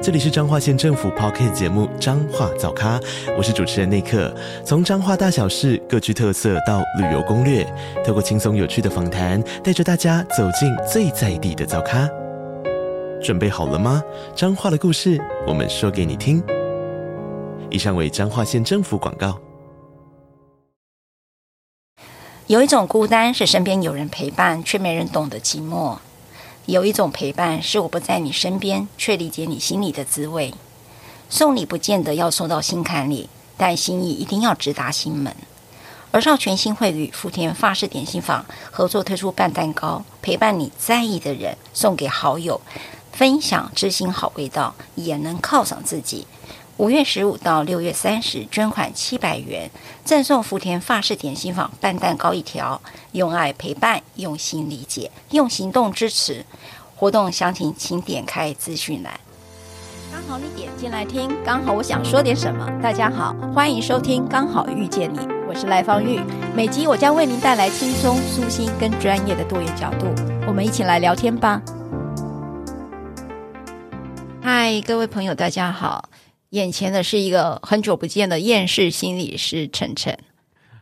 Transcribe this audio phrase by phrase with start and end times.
[0.00, 3.00] 这里是彰化县政府 Podcast 节目《彰化早咖》，
[3.36, 4.32] 我是主持人内克。
[4.64, 7.66] 从彰化大小事各具特色到旅游攻略，
[8.06, 12.08] 透过轻松有趣的访谈，带着大家走进最在地的早咖。
[13.20, 14.00] 准备好了吗？
[14.36, 16.40] 彰化的故事，我们说给你听。
[17.68, 19.36] 以上为彰化县政府广告。
[22.46, 25.98] 有一种孤单，是身边有人陪伴，却没人懂得寂寞。
[26.68, 30.52] 有一种陪伴，是我不在你身边，却理解你心里的滋味。
[31.30, 35.34] 送礼不见得要送到心坎里，但心意一定要直达心门。
[36.10, 42.60] 而少全新会与福田发式点心坊合作推出半蛋糕，陪伴你在意的人，送给好友，
[43.12, 46.26] 分享知心好味道，也能犒赏自己。
[46.78, 49.68] 五月十五到六月三十，捐款七百元，
[50.04, 52.80] 赠送福田法式点心坊半蛋糕一条。
[53.10, 56.46] 用爱陪伴，用心理解，用行动支持。
[56.94, 59.18] 活动详情请点开资讯栏。
[60.12, 62.64] 刚好你点进来听，刚好我想说点什么。
[62.80, 65.18] 大家好，欢迎收听《刚好遇见你》，
[65.48, 66.20] 我是赖芳玉。
[66.54, 70.06] 每集我将为您带来轻松、舒心跟专业的多元角度，
[70.46, 71.60] 我们一起来聊天吧。
[74.40, 76.08] 嗨，各位朋友，大家好。
[76.50, 80.16] 眼前的是一个很久不见的厌世心理师晨晨。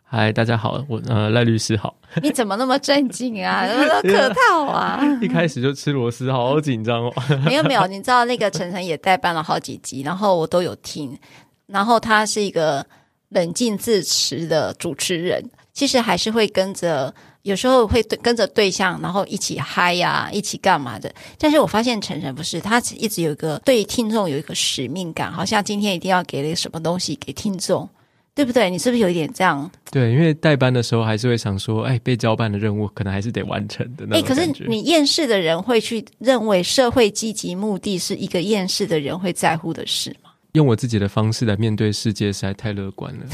[0.04, 1.96] 嗨，大家好，我呃赖律师好。
[2.22, 3.66] 你怎么那么正经啊？
[3.68, 5.00] 那么客套啊？
[5.20, 7.12] 一开始就吃螺丝，好紧张哦。
[7.44, 11.18] 没有没有，你知道那个晨晨也代班了好几集，然后我都有听。
[11.66, 12.86] 然后他是一个
[13.30, 15.42] 冷静自持的主持人，
[15.76, 17.14] 其实还是会跟着。
[17.42, 21.08] 有时候会对跟着对象，然后一起嗨呀、啊，一起干嘛的。
[21.38, 27.88] 但是我发现晨晨不是，他一直有一个对听众有一个使命感，好像今天一定要给了一个什么东西给听众，
[28.34, 28.68] 对不对？
[28.68, 29.70] 你是不是有一点这样？
[29.92, 34.04] 对，因为代班的时候还是会想说，哎，被交办的任务可能还是得完成的。
[34.10, 40.30] 哎，可是你厌世的人会去认为社会积极目的是一个厌世的人会在乎的事吗？
[40.54, 43.26] 用我自己的方式来面对世界，实在太乐观了。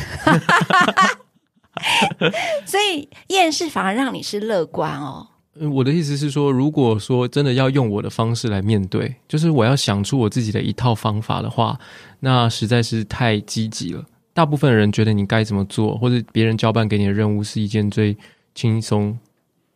[2.66, 5.28] 所以厌世反而让你是乐观哦。
[5.70, 11.78] 我的意思是说，如果说真的要用我的方式来面对，就是我要想出我自己的一套方法的话，
[12.20, 14.02] 那实在是太积极了。
[14.32, 18.16] 大部分人觉得你该怎么做，或者别人交办给你的任务是一件最
[18.54, 19.18] 轻松，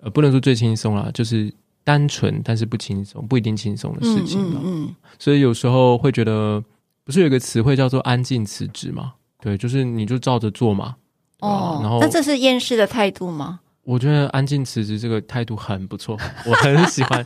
[0.00, 1.52] 呃，不能说最轻松啦，就是
[1.84, 4.40] 单纯但是不轻松，不一定轻松的事情。
[4.40, 4.94] 嗯，嗯，嗯。
[5.18, 6.64] 所以有时候会觉得，
[7.04, 9.12] 不是有一个词汇叫做“安静辞职”吗？
[9.42, 10.96] 对，就是你就照着做嘛。
[11.40, 13.60] 哦，然后那这是厌世的态度吗？
[13.84, 17.24] 我觉得安静辞职这个态度很不错， 我很喜欢。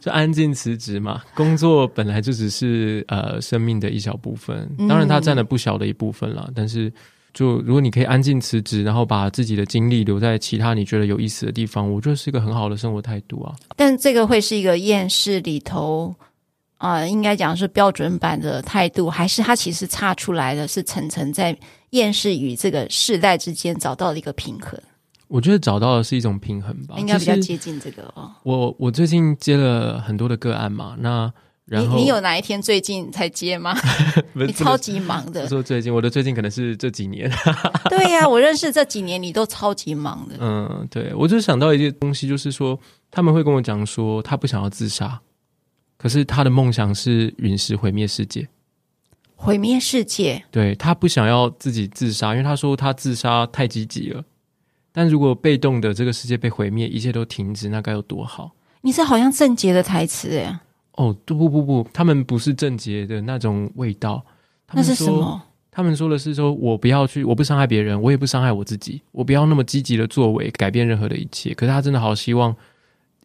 [0.00, 6.44] 就安静辞职嘛，工作本来就只是呃生命的一小部分，当然它占了不小的一部分了。
[6.48, 6.92] 嗯、但是，
[7.32, 13.54] 就如果你可以安静辞职，然后把自己的精力留在其他你觉得有意思的地方，我觉得是一个很好的生活态度啊。
[13.74, 16.14] 但这个会是一个厌世里头
[16.82, 21.56] 啊、呃，应该讲是标准版的态度，还是它其实差出来的是层层在。
[21.92, 24.80] 厌世与这个世代之间找到了一个平衡，
[25.28, 28.32] 我觉得找到的是一种平衡吧，应该比较接近这个哦。
[28.44, 31.30] 我我最近接了很多的个案嘛，那
[31.66, 33.76] 然后你，你有哪一天最近才接吗？
[34.32, 35.46] 你超级忙的。
[35.48, 37.30] 说最近，我的最近可能是这几年。
[37.90, 40.36] 对呀、啊，我认识这几年你都超级忙的。
[40.40, 45.20] 嗯，对，我就想到一件东西，就是说他们会跟我讲说，他不想要自杀，
[46.02, 48.48] 可是他的梦想是陨石毁灭世界。
[49.36, 54.24] 毁灭世界，对，他不想要自己自杀，因为他说他自杀太积极了。
[54.90, 58.50] 但如果被动的这个世界被毁灭，一切都停止，那该有多好？
[58.80, 60.60] 你是好像郑杰的台词哎。
[60.96, 64.24] 哦，不不不不，他们不是郑杰的那种味道。
[64.66, 65.42] 他们说，那是什么？
[65.70, 71.54] 他们说的是说，我不要去，我不伤害别人，我也不伤害我自己，我不要那么积极的作为改变任何的一切。
[71.54, 72.54] 可是他真的好希望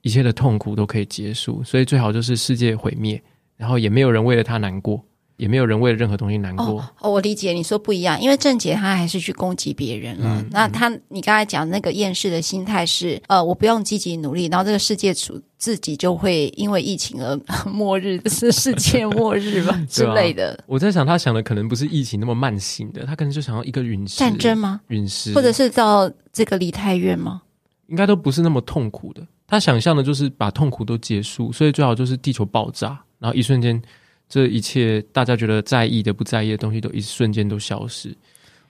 [0.07, 3.21] 一切的痛苦都可以结束，所以最好就是世界毁灭，
[3.57, 5.03] 然后也没有人为了他难过。
[5.37, 6.65] 也没有人为了任何东西难过。
[6.65, 10.25] 哦，哦，我理解你说不一样，因为郑杰他还是去攻击别人了。
[10.27, 17.39] 嗯、那他，你刚才讲那个厌世的心态是，呃，我不用积极努力，然后这个世界主自己就会因为疫情而
[17.69, 20.53] 末日，是世界末日吧 之类的。
[20.53, 24.81] 啊、我在想，他想的可能不是疫情那么慢性的，他可能就想要一个陨石战争吗？
[24.87, 27.43] 陨石，或者是到这个离太院吗？
[27.89, 29.21] 应该都不是那么痛苦的。
[29.47, 33.81] 他想象的就是把痛苦都结束，所以最好就是地球爆炸，然后一瞬间。
[34.29, 38.13] 这一切大家觉得在意的、不在意的东西，都一瞬间都消失。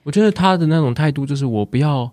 [0.04, 2.08] 我觉得他的那种态度就是，我不要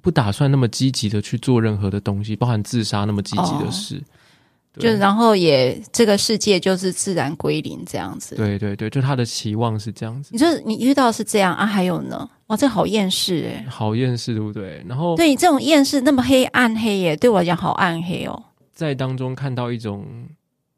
[0.00, 3.96] 不打算那么积极的去做任何的东西，包含自杀那么积极的事。
[3.96, 8.34] 哦就然后也这个世界就是自然归零这样子。
[8.36, 10.30] 对对对，就他的期望是这样子。
[10.32, 11.66] 你说你遇到是这样啊？
[11.66, 12.26] 还有呢？
[12.52, 13.64] 哇，这好厌世哎！
[13.70, 14.84] 好厌世，对不对？
[14.86, 18.42] 然后对你这种厌世那么黑暗黑耶，对我来讲好暗黑哦。
[18.70, 20.04] 在当中看到一种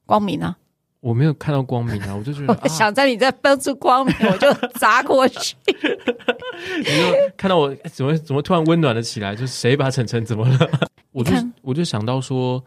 [0.07, 0.57] 光明啊！
[1.01, 5.57] 我没有看到光明啊，我就觉得 我想在你这奔出光明，我就砸过去。
[5.67, 9.35] 你就看到我怎么怎么突然温暖了起来？
[9.35, 10.71] 就是谁把晨晨怎么了？
[11.11, 12.63] 我就我就想到说。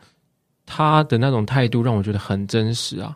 [0.70, 3.16] 他的那种态度让我觉得很真实啊，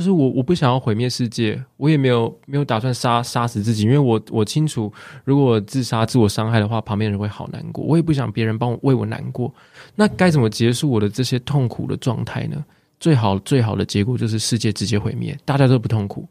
[0.00, 4.90] 就是我我不想要毁灭世界，我也没有没有打算杀杀死自己，因为我我清楚，
[5.24, 9.52] 如果自杀自我伤害的话，旁边人会好难过，我也不想别人帮我为我难过。
[9.94, 12.64] 那该怎么结束我的这些痛苦的状态呢？
[12.98, 16.26] 最好最好的结果就是世界直接毁灭，大家都不痛苦，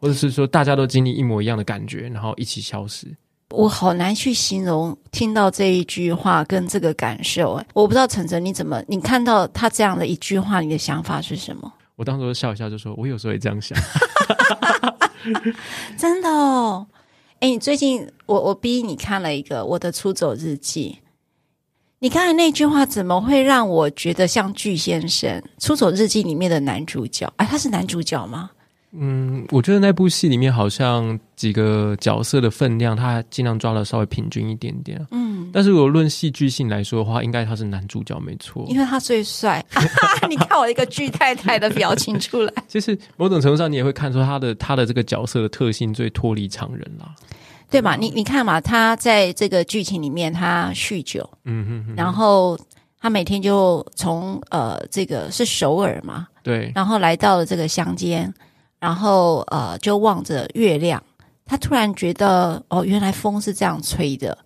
[0.00, 3.06] 或者是说大家都经历一模一样的感觉，然后一起消失。
[3.50, 11.70] 我好难去形容听到这一句话跟这个感受哎，我不知道晨晨你怎么，你看到他这样的一句话，你的想法是什么？
[11.96, 13.78] 我当时笑一笑就说，我有时候也这样想，
[15.96, 16.86] 真的哦。
[17.40, 20.98] 哎，你最近我我逼你看了一个《我的出走日记》，
[21.98, 27.32] 你看的那句话怎么会让我觉得像巨先生《出走日记》里面的男主角？
[27.36, 28.50] 哎，他是男主角吗？
[28.96, 35.04] 嗯，我觉得那部戏里面好像几个角色的分量，他尽量抓的稍微平均一点点。
[35.10, 39.64] 嗯，但是如果论戏剧性来说的话，应该他是男主角没错，因为他最帅。
[40.30, 47.14] 你看我一个巨太太的表情出来， 就是某种程度上你也会看出他的他的这个角色的特性最脱离常人啦，
[47.68, 47.96] 对吧？
[47.96, 52.56] 你你看嘛，他在这个剧情里面他酗酒，嗯哼哼，然后
[53.00, 58.32] 他每天就从呃这个是首尔嘛，对，然后来到了这个乡间。
[58.84, 61.02] 然后呃，就望着月亮，
[61.46, 64.36] 他突然觉得哦，原来风是这样吹的。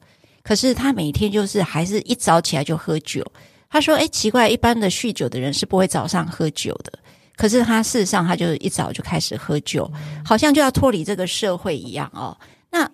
[0.44, 3.24] 可是他每天就是还是一早起来就喝酒。
[3.68, 6.92] 他说：“哎，奇怪，一般的酗酒的人是不会早上喝酒的。
[7.36, 9.90] 可是他事实上，他就一早就开始喝酒，
[10.24, 12.38] 好像就要脱离这个社会一样哦。
[12.70, 12.88] 那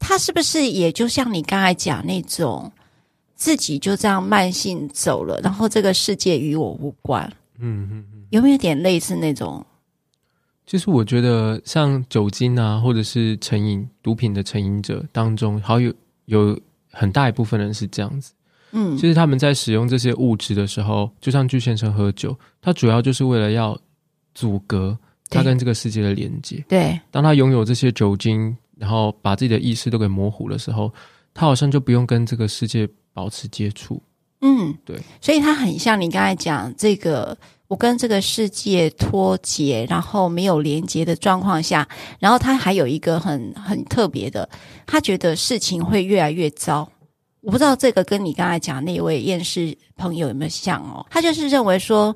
[0.00, 2.72] 他是不是也就像你刚才讲那种，
[3.36, 7.24] 自己就这样慢性走了，然后这个世界与我无关？
[7.60, 9.64] 嗯嗯嗯，有没有点类似那种？”
[10.70, 15.92] 其实我觉得，像酒精啊，或者是成瘾、毒品的成瘾者当中，好有
[16.26, 16.56] 有
[16.92, 18.32] 很大一部分人是这样子。
[18.70, 23.76] 嗯，就是他们在使用这些物质的时候，就像巨先生喝酒，他主要就是为了要
[24.32, 24.96] 阻隔
[25.28, 26.64] 他跟这个世界的连接。
[26.68, 30.94] 对，当他拥有这些酒精，然后把自己的意识都给模糊的时候，
[31.34, 34.00] 他好像就不用跟这个世界保持接触。
[34.40, 37.36] 嗯，对，所以他很像你刚才讲这个。
[37.70, 41.88] 我跟这个世界脱节，然后没有连接的状况下，
[42.18, 44.50] 然后他还有一个很很特别的，
[44.88, 46.90] 他觉得事情会越来越糟。
[47.42, 51.06] 我不知道这个跟你刚才讲那位厌世朋友有没有像哦？
[51.10, 52.12] 他就是认为说。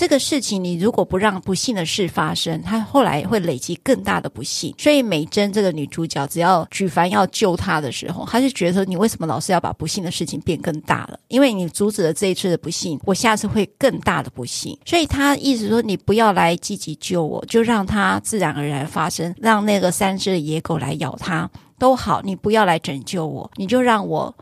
[0.00, 4.74] 这个事情，你如果不让不幸的事发生，他后来会累积更大的不幸。
[4.78, 11.20] 所以美珍这个女主角，只要举凡要救她的时候，她就觉得：你为什么老是要把不幸的事情变更大了？
[11.28, 14.74] 因为你阻止了这一次的不幸，我下次会更大的不幸。
[14.86, 24.34] 所以她意思说，你不要来积极救我，就让它自然而然发生，让那个三只野狗来咬它都好，你不要来拯救我，你就让我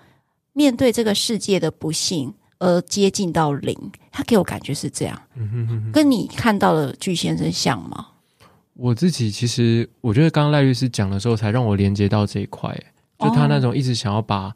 [0.53, 2.33] 面对这个世界的不幸。
[2.59, 3.77] 而接近到零，
[4.11, 8.07] 他给我感觉是这样，嗯哼哼哼，跟你看到的巨先生像吗？
[8.75, 12.73] 我自己其实我觉得，刚刚赖律师讲的时候，才让我连接到这一块，
[13.19, 14.55] 就他那种一直想要把，哦、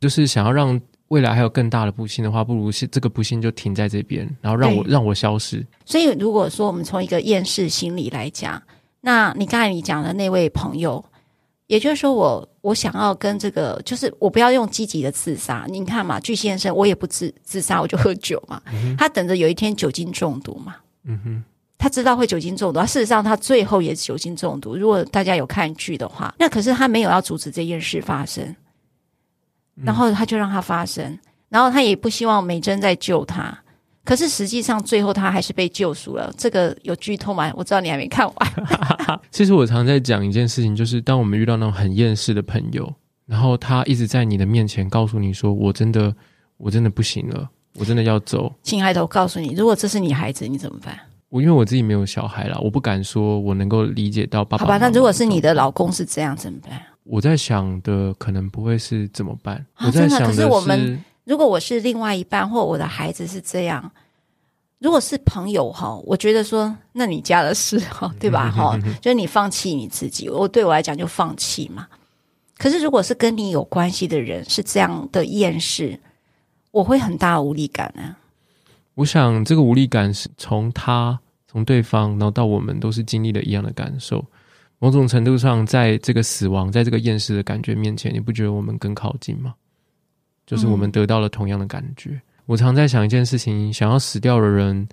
[0.00, 5.66] 就是想要让未来还有更大的不幸的话，不如是这个不幸就停在这边，然后让我让我消失。
[5.84, 8.62] 所以，如果说我们从一个厌世心理来讲，
[9.02, 11.04] 那你刚才你讲的那位朋友。
[11.66, 15.66] 也就是说我，我我想要跟这个，就是我不要用积极的自杀。
[15.68, 18.58] 你看嘛，巨先生，我也不自自杀，我就喝酒嘛。
[18.72, 20.76] 嗯、他等着有一天酒精中毒嘛。
[21.04, 21.44] 嗯哼，
[21.76, 24.76] 他知道会酒精中毒，事实上他最后也是酒精中毒。
[24.76, 28.56] 如果大家有看剧的话，那可是他没有要阻止这件事发生，
[29.74, 31.18] 然后他就让他发生，
[31.50, 33.58] 然后他也不希望美珍再救他。
[34.04, 36.30] 可是实际上，最后他还是被救赎了。
[36.36, 37.50] 这个有剧透吗？
[37.56, 38.52] 我知道你还没看完。
[39.32, 42.92] 其实我常在讲一件事情，就是当我们遇到那种很厌世的朋友，
[43.26, 46.14] 然后他一直在你的面前告诉你说：“我真的，
[46.58, 50.98] 我真的不行了，我真的要走。”亲爱的，我告诉你，如果这是你孩子，你怎么办？
[51.30, 54.64] 我因为我自己没有小孩了，我不敢说我能够理解到爸爸。
[54.64, 56.80] 好吧，那如果是你的老公是这样怎么办？
[57.04, 59.56] 我在想的可能不会是怎么办。
[59.74, 60.98] 啊、我在想的是。
[61.24, 63.90] 如果我是另外一半，或我的孩子是这样，
[64.78, 68.50] 如果是朋友哈，我觉得说，那你家的事哈， 对吧？
[68.50, 71.88] 哈，就是你放弃你自己，我对我来讲就放弃嘛。
[72.58, 75.98] 可是如果是跟你有关系的人是这样的厌世，
[76.70, 78.16] 我会很大的无力感啊。
[78.94, 84.24] 我想这个无力感是从他、从对方，然后到我们都是经历了一样的感受。
[84.78, 89.54] 某种程度上，在这个死亡，在这个厌世的感觉面前，你不觉得我们更靠近吗？
[90.46, 92.10] 就是我们得到了同样的感觉。
[92.10, 92.22] 嗯。
[92.46, 94.86] 我常在想一件事情：想要死掉的人，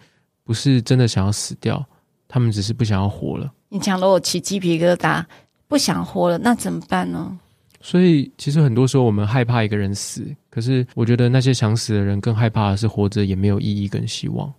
[0.43, 1.85] 不是真的想要死掉，
[2.27, 3.51] 他们只是不想要活了。
[3.69, 5.23] 你讲的我起鸡皮疙瘩，
[5.67, 7.37] 不想活了，那怎么办呢？
[7.81, 14.53] 所以，其实很多时候我们害怕一个人死，可是我觉得那些想死的人更害怕的是活着也没有意义跟希望。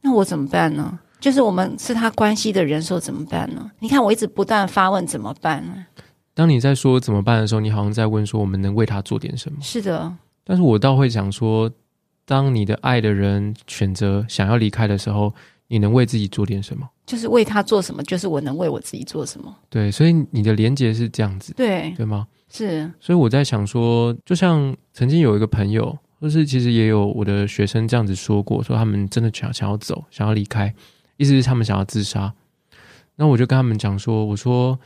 [0.00, 0.98] 那我怎么办呢？
[1.20, 3.70] 就是我们是他关系的人时候怎么办呢？
[3.78, 5.86] 你看我一直不断发问怎么办呢？
[6.34, 9.58] 当你在说怎么办的时候，你好像在问说我们能为他做点什么？
[9.62, 10.12] 是的，
[10.42, 11.70] 但是我倒会想说，
[12.26, 15.32] 当你的爱的人选择想要离开的时候，
[15.68, 16.88] 你能为自己做点什么？
[17.06, 18.02] 就是为他做什么？
[18.02, 19.54] 就是我能为我自己做什么？
[19.70, 22.26] 对，所以你的连结是这样子，对对吗？
[22.50, 22.90] 是。
[22.98, 30.74] 所以我在想说，就像曾经有一个朋友，或是其实也有我的学生这样子说过，说他们真的想想要走，想要离开。
[31.16, 32.32] 意思是他们想要自杀，
[33.16, 34.76] 那我就跟他们讲说：“我说，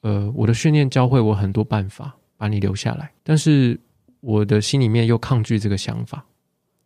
[0.00, 3.78] 呃，我的训练教会我很多办法把你留下来，但是
[4.20, 6.24] 我的心里面又抗拒这个想法。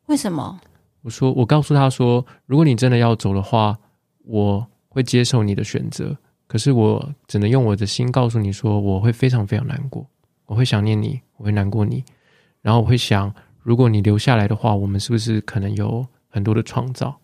[0.07, 0.61] 为什么？
[1.03, 3.79] 我说，我告诉他说，如果你真的要走的话，
[4.25, 6.17] 我会接受你的选择，
[6.47, 10.07] 可是我只能用我的心告诉你说，我会非常非常难过，
[10.47, 12.05] 我会想念你，我会难过你，
[12.61, 17.19] 然后我会想，如果你留下来的话，我们是不是可能有很多的创造？”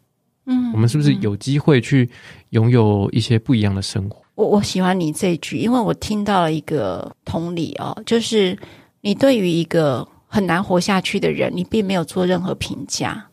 [0.50, 2.08] 嗯，我们是不是有机会去
[2.50, 4.22] 拥有一些不一样的生活？
[4.38, 8.56] 我我喜欢你这句，因为我听到了一个同理哦，就是
[9.00, 13.26] 你对于一个很难活下去的人，你并没有做任何评价，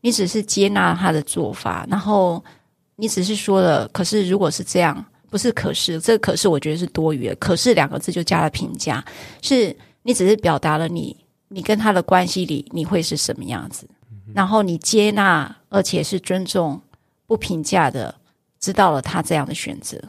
[0.00, 2.42] 你只是接纳他的做法，然后
[2.94, 3.88] 你只是说了。
[3.88, 7.34] 可是如果是这样，不是可是，这个可是我觉得是多余的。
[7.34, 9.04] 可是两个字就加了评价，
[9.42, 11.16] 是你只是表达了你
[11.48, 13.88] 你跟他的关系里你会是什么样子。
[14.32, 16.80] 然后你接纳，而且是尊重，
[17.26, 18.14] 不评价的，
[18.60, 20.00] 知道了他这样的选择。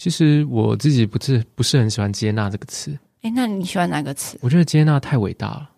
[0.00, 2.98] 其实我自己不是不是很喜欢“接纳”这个词。
[3.20, 4.38] 诶，那你喜欢哪个词？
[4.40, 5.70] 我觉得“接纳”太伟大了。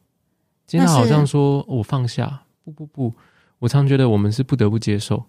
[0.65, 3.13] 接纳好像说我放下，不不不，
[3.59, 5.25] 我常觉得我们是不得不接受。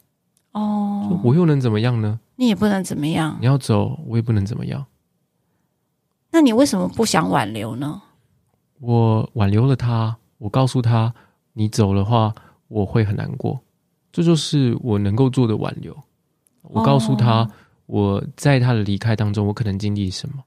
[0.51, 2.19] 哦，我又能怎么样呢？
[2.35, 3.35] 你也不能怎么样。
[3.39, 4.85] 你要走，我也不能怎么样。
[6.29, 7.99] 那你为什么不想挽留呢？
[8.79, 11.11] 我挽留了他，我告诉他。
[11.53, 12.31] 你走的话，
[12.67, 13.59] 我会很难过。
[14.11, 15.97] 这就是我能够做的挽留。
[16.61, 17.49] 我告诉他，
[17.93, 20.43] 我在他的离开当中，我可能经历什么。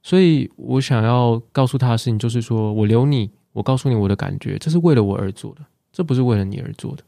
[0.00, 7.02] 所以我想要告诉他的事情，就是说我留你，我告诉你我的感觉，这是为了我而做的，这不是为了你而做的。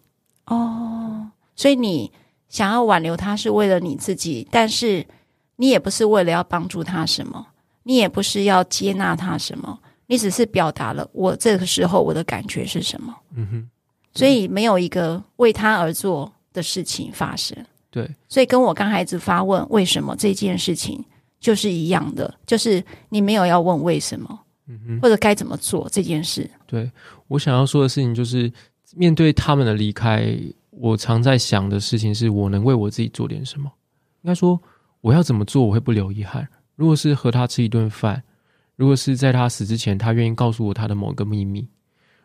[0.46, 2.10] 哦，所以你
[2.48, 5.06] 想要挽留他是为了你自己，但是
[5.54, 7.46] 你也不是为了要帮助他什么，
[7.84, 9.78] 你也不是要接纳他什么。
[10.08, 13.70] 你只是表达了我这个时候我的感觉是什么，嗯哼，
[14.12, 17.56] 所以没有一个为他而做的事情发生，
[17.90, 21.04] 对，所以跟我刚才一直发问为什么这件事情
[21.40, 26.49] 就是一样的，就是你没有要问为什么，嗯哼，或者该怎么做这件事。
[26.66, 26.90] 对，
[27.28, 28.52] 我想要说的事情就是，
[28.94, 30.35] 面对他们的离开，
[30.70, 33.70] 我常在想的事情是我能为我自己做点什么。
[34.23, 34.61] 应该说，
[35.00, 36.47] 我要怎么做我会不留遗憾？
[36.76, 38.23] 如果是和他吃一顿饭。
[38.76, 41.68] 如果是在他死之前，他愿意告诉我他的某个秘密，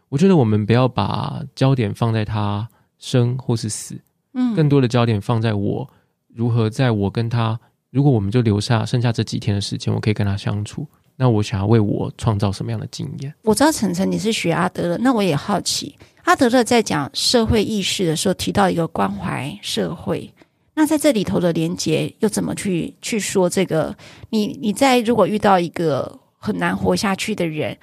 [0.08, 2.66] 我觉得我们不要把焦点放在他
[2.98, 4.00] 生或是死，
[4.36, 5.90] 嗯，更多的焦点放在我
[6.28, 13.34] 如何在我跟他，如果我们就留下剩下这几天的时间，我可以跟他相处，那我想要为我创造什么样的经验？
[13.42, 20.32] 我知道晨晨你是学阿德勒，那我也好奇，阿德勒在讲社会意识的时候提到一个关怀社会，
[20.76, 23.96] 那在这里头的连结又怎么去去说这个？
[24.30, 26.20] 你你在如果遇到一个。
[26.38, 27.76] 很难活下去的人，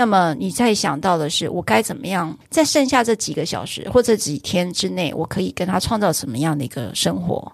[0.00, 7.52] 那么你再想到的是，我该怎么样在剩下这几个小时或者几天之内，我可以跟他创造什么样的一个生活？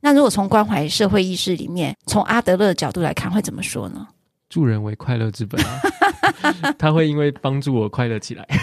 [0.00, 4.06] 那如果从关怀社会意识里面，从阿德勒的角度来看，会怎么说呢？
[4.50, 5.80] 助人为快乐之本啊，
[6.78, 8.46] 他会因为帮助我快乐起来。
[8.52, 8.60] 你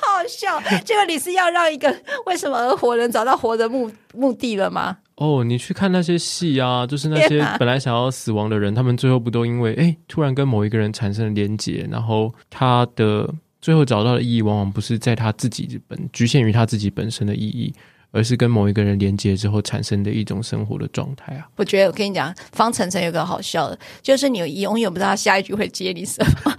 [0.00, 1.94] 好笑，这个你是要让一个
[2.24, 4.96] 为什么而活人找到活的目目的了吗？
[5.20, 17.70] 哦，你去看那些戏啊，就是那些本来想要死亡的人，他们最后不都因为哎突然跟某一个人产生了连结，然后他的最后找到的意义，往往不是在他自己本局限于他自己本身的意义，
[18.12, 21.46] 而是跟某一个人连接之后产生的一种生活的状态啊。
[21.56, 26.56] 我觉得我跟你讲，方程程有个好笑的，就是你永远不知道他下一句会接你什么。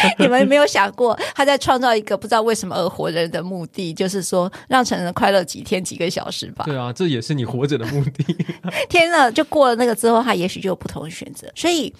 [0.18, 6.64] 你们没有想过，他在创造一个不知道为什么而活人的目的，就是说让成人快乐几天几个小时吧？
[6.64, 8.36] 对啊，这也是你活着的目的。
[8.88, 11.48] 天呐，就过了那个之后，他也许就有不同的选择。
[11.54, 11.92] 所以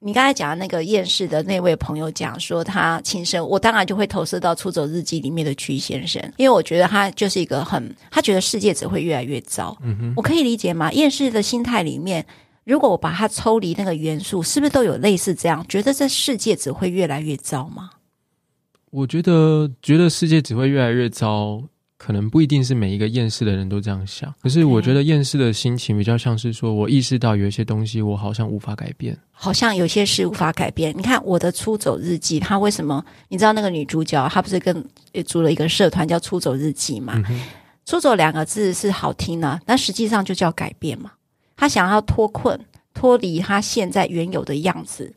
[0.00, 9.76] 你刚才讲的那个厌世的那位朋友讲说他轻生，我当然就会投射到《出走日记》里面的曲先生，因为我觉得他就是一个很，他觉得世界只会越来越糟。
[9.82, 10.92] 嗯哼，我可以理解吗？
[10.92, 12.24] 厌世的心态里面。
[12.64, 15.64] 如果我把它抽离那个元素，是不是都有类似这样？
[15.68, 17.90] 觉得这世界只会越来越糟吗？
[18.90, 21.60] 我觉得，觉得世界只会越来越糟，
[21.98, 24.32] 可能不一定是每一个厌世的人都这样想。
[24.40, 30.96] 可是，我觉得厌世的心情比较像是说，我意识到有一些东西，我好像无法改变，好像有些事无法改变。
[30.96, 33.04] 你看我的出走日记，他为什么？
[33.28, 34.82] 你知道那个女主角，她不是跟
[35.26, 37.20] 组了一个社团叫出走日记嘛？
[37.28, 37.42] 嗯、
[37.84, 41.10] 出走两个字是好听的，但实际上就叫改变嘛。
[41.56, 42.58] 他想要脱困，
[42.92, 45.14] 脱离他现在原有的样子。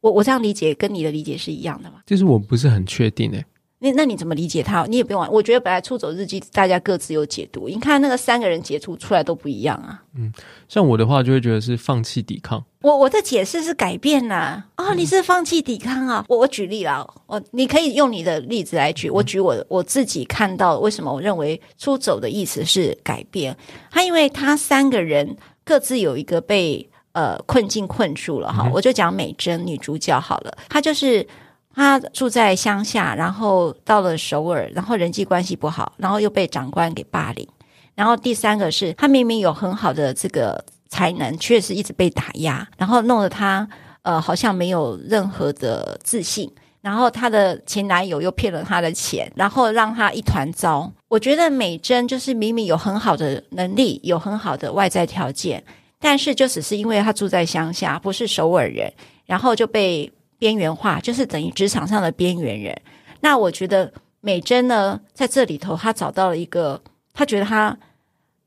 [0.00, 2.00] 我我这样理解，跟你的理解是一样的吗？
[2.06, 3.44] 就是我不是很确定诶。
[3.78, 4.84] 那那你怎么理解他？
[4.86, 5.28] 你也不用玩。
[5.32, 7.68] 我觉得本来出走日记大家各自有解读。
[7.68, 10.00] 你看那个三个人解读出来都不一样啊。
[10.14, 10.32] 嗯，
[10.68, 12.64] 像我的话就会觉得是放弃抵抗。
[12.82, 14.62] 我我的解释是改变呐。
[14.76, 16.24] 啊、哦，你是放弃抵抗啊？
[16.28, 19.10] 我我举例啦，我你可以用你的例子来举。
[19.10, 23.56] 我举我我自己看到为什么我认为出走的意思是改变。
[23.90, 25.36] 他因为他三个人。
[25.64, 31.26] 各自有一个被呃困境困住了哈，嗯、我就讲美珍女主角好了，她就是
[31.74, 37.46] 她住在乡下，然后到了首尔，然后人际关系不好，然后又被长官给霸凌，
[37.94, 43.68] 然后第三个是她明明有很好的这个才能，却是一直被打压，然后弄得她
[44.02, 46.50] 呃好像没有任何的自信。
[46.80, 50.90] 然后她的前男友又骗了她的钱，然后让她一团糟。
[51.12, 55.62] 我觉得美珍就是明明有很好的能力，有很好的外在条件，
[56.00, 58.90] 但是就只是因为她住在乡下，不是首尔人，
[59.26, 62.74] 然后就被边缘化，就是等于职场上的边缘人。
[63.20, 63.92] 那我觉得
[64.22, 66.80] 美珍呢，在这里头，她找到了一个，
[67.12, 67.76] 她觉得她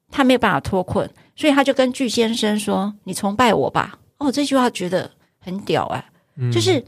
[0.09, 6.03] 她没有办法脱困，所以她就跟具先生说：“你崇拜我吧。”哦，这句话觉得很屌哎，
[6.37, 6.83] 嗯、就是。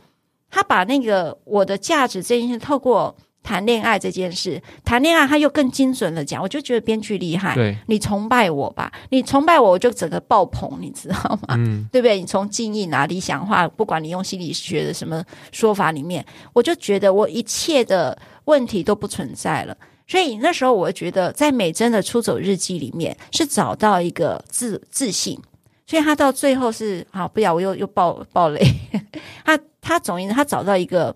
[0.50, 3.14] 他把那个我的价值这件事，透过
[3.48, 7.56] 谈恋爱这件事，谈恋爱他又更精准的讲，我就觉得编剧厉害。
[7.56, 11.16] 对，你崇拜我吧，你崇拜我，我就整个爆棚，你知道
[11.48, 11.56] 吗？
[11.56, 12.20] 嗯， 对不对？
[12.20, 19.78] 你从敬意拿理想化，不管你用心理学的什么说法里面，我就觉得我一切的问题都不存在了。
[20.06, 25.40] 所以那时候，我觉得在美珍的出走日记里面，是找到一个自自信。
[25.86, 28.62] 所以他到最后是好，不要我又又爆爆雷。
[29.46, 31.16] 他他总之他找到一个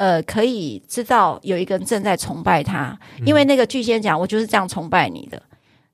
[0.00, 5.42] 呃，可以知道有一个人正在崇拜他，因为那个巨仙讲我就是这样崇拜你的，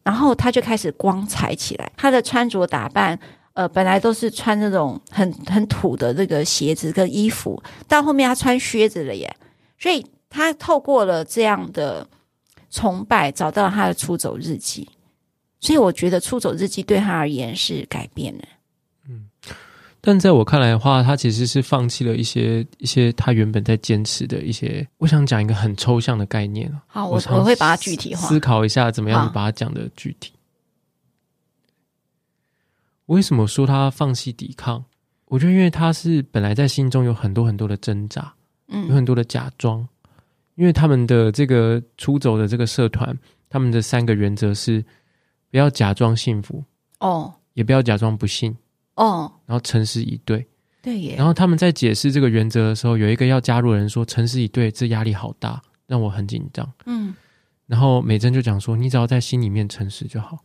[0.04, 1.90] 然后他就开始光彩起来。
[1.96, 3.18] 他的穿着打扮
[3.54, 9.28] 呃，本来都是穿那种很很土的这个鞋子跟衣服，到后面他穿靴子了耶。
[9.76, 12.06] 所以他透过了这样的
[12.70, 14.88] 崇拜，找到了他的出走日记。
[15.58, 18.44] 所以我觉得《出走日记》对他而言是改变的。
[20.06, 24.86] 嗯，但在我看来的话，他其实是放弃了一些一些他原本在坚持的一些。
[24.98, 26.72] 我想讲一个很抽象的概念。
[26.86, 30.32] 好，我我会把它具体化，思考一下怎么样把它讲的具体。
[33.06, 34.84] 为什么说他放弃抵抗？
[35.26, 38.32] 我觉得因为他是本来在心中有很多很多的挣扎，
[38.68, 39.86] 嗯，有很多的假装。
[40.54, 44.84] 因为他们的这个出走的这个社团，他们的三个原则是。
[45.48, 46.62] 不要假装幸福
[46.98, 48.54] 哦，也不要假装不幸
[48.96, 50.46] 哦，然后诚实以对，
[50.82, 51.14] 对耶。
[51.16, 57.14] 然后他们在解释这个原则的时候，有一个要加入的人说：“诚实以对，这压力好大，让我很紧张。”嗯，
[57.66, 60.38] 然后美珍就讲说：“你只要在心里面诚实就好。”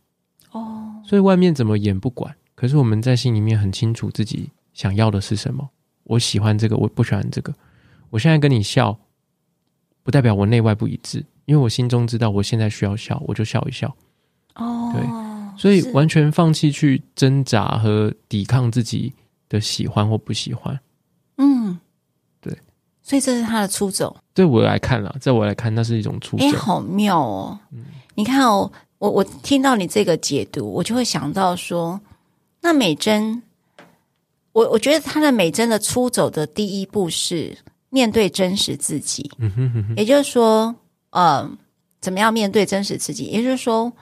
[0.52, 5.70] 哦，所以外面怎么演不管，可是我们在心里面很清楚自己想要的是什么。
[6.04, 7.54] 我喜欢这个，我不喜欢这个。
[8.10, 8.98] 我现在跟你笑，
[10.02, 13.96] 不代表我内外不一致，因为我心中知道我现在需要笑，我就笑一笑。
[14.56, 15.02] 哦，对，
[15.56, 19.12] 所以完全放弃去挣扎和抵抗自己
[19.48, 20.78] 的喜欢或不喜欢。
[21.36, 21.78] 嗯，
[22.40, 22.56] 对，
[23.02, 24.16] 所以这是他的出走。
[24.34, 26.44] 对我来看啦，在我来看，那是一种出走。
[26.44, 27.58] 哎，好妙哦！
[27.70, 27.84] 嗯，
[28.14, 32.00] 你看哦，我我听到你这个解读，我就会想到说，
[32.60, 33.42] 那美珍，
[34.52, 37.56] 我我觉得他的美珍的出走的第一步是
[37.90, 39.30] 面对真实自己。
[39.38, 40.74] 嗯哼哼哼，也就是说，
[41.10, 41.50] 呃，
[42.00, 43.24] 怎么样面对真实自己？
[43.24, 43.92] 也就是说。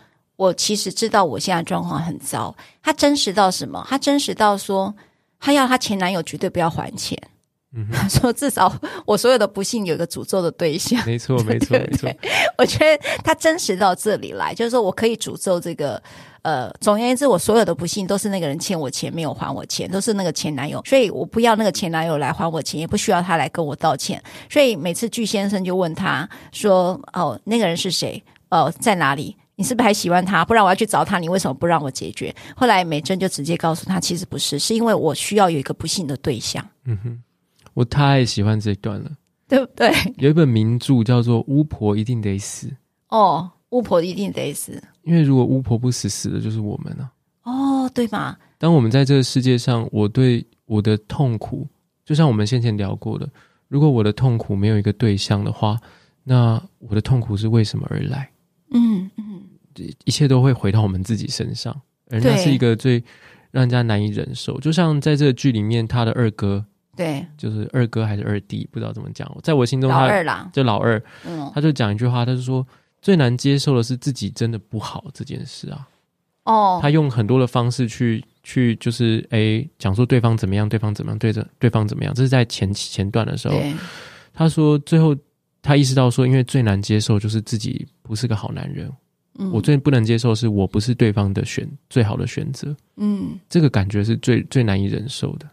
[0.41, 2.57] 我其实知道我现在状况很糟。
[2.83, 3.87] 他真实到什么？
[3.87, 4.95] 他真实到说，
[5.39, 7.15] 她要她前男友绝对不要还钱，
[7.75, 8.75] 嗯、她 说至少
[9.05, 10.99] 我所有的不幸有一个诅咒的对象。
[11.05, 12.11] 没错，没错， 没错。
[12.57, 16.03] 我觉得他真实到这里来，就是说我可以诅咒这个。
[16.43, 24.23] 呃，总而言之，我所有的不幸都是那个人欠我钱没有还我钱，都是那个前男友，所以我不要那个前男友来还我钱，也不需要他来跟我道歉。
[24.49, 28.23] 所以每次巨先生就问他说：“哦，那个人是谁？
[28.49, 29.37] 哦，在哪里？
[29.61, 30.43] 你是不是还喜欢他？
[30.43, 36.67] 不然我要去找他，你为什么不让我解决？”后来美珍就直接告诉他，其实不是，是因为我需要有一个不幸的对象。
[36.87, 37.23] 嗯哼，
[37.75, 39.11] 我太喜欢这一段了，
[39.47, 39.93] 对不对？
[40.17, 42.69] 有一本名著叫做《巫婆一定得死》。
[43.11, 43.51] 哦。
[43.71, 47.09] 巫婆一定得死，因为如果巫婆不死，死的就是我们呢、
[47.43, 47.85] 啊。
[47.85, 48.37] 哦，对嘛？
[48.59, 51.69] 当我们在这个世界上，我对我的痛苦，
[52.05, 53.29] 就像我们先前聊过的，
[53.69, 55.79] 如果我的痛苦没有一个对象的话，
[56.25, 58.29] 那我的痛苦是为什么而来？
[58.73, 59.30] 嗯嗯，
[60.05, 61.75] 一切都会回到我们自己身上，
[62.11, 63.03] 而那是一个最
[63.51, 64.59] 让人家难以忍受。
[64.61, 66.65] 就像在这个剧里面，他的二哥，
[66.97, 69.31] 对，就是二哥还是二弟，不知道怎么讲。
[69.43, 72.67] 在我心中他，老二啦，就老二，嗯，他就讲一句话，他就说。
[73.03, 75.89] 最难接受的是自己真的不好这件事啊！
[76.45, 83.59] 哦，他用很多的方式去去，就是诶讲说对方怎么样，对方怎么样，对着对方怎么样，这是在前前段的时候。
[84.35, 85.17] 他说最后
[85.63, 88.93] 他意识到说，因为最难接受就是自己不是个好男人。
[89.41, 92.77] 嗯，我最不能接受是我不是对方的选最好的选择。
[92.97, 95.49] 嗯，这个感觉是最最难以忍受的。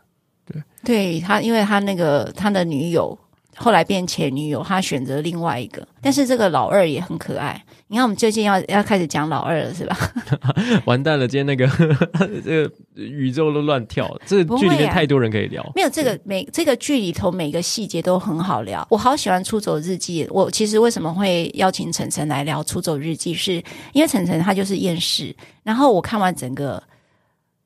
[0.46, 3.18] 对，对他，因为他那个他的女友。
[3.58, 7.62] 后来变前女友，他选择另外一个，但是这个老二也很可爱。
[7.88, 9.98] 你看，我们最近要要开始讲老二了，是吧？
[10.86, 11.68] 完蛋了，今天那个
[12.46, 14.22] 这个宇宙都乱跳了。
[14.26, 18.86] 这个剧里面太多人可以聊，啊、没有这个每这个剧里头每个细节都很好聊。
[18.90, 20.26] 我好喜欢《出走日记》。
[20.30, 23.54] 我其实为什么会邀请晨晨来聊《出走日记》，是
[23.94, 25.36] 因为晨晨他就是厌世。
[25.64, 26.84] 然后我看完整个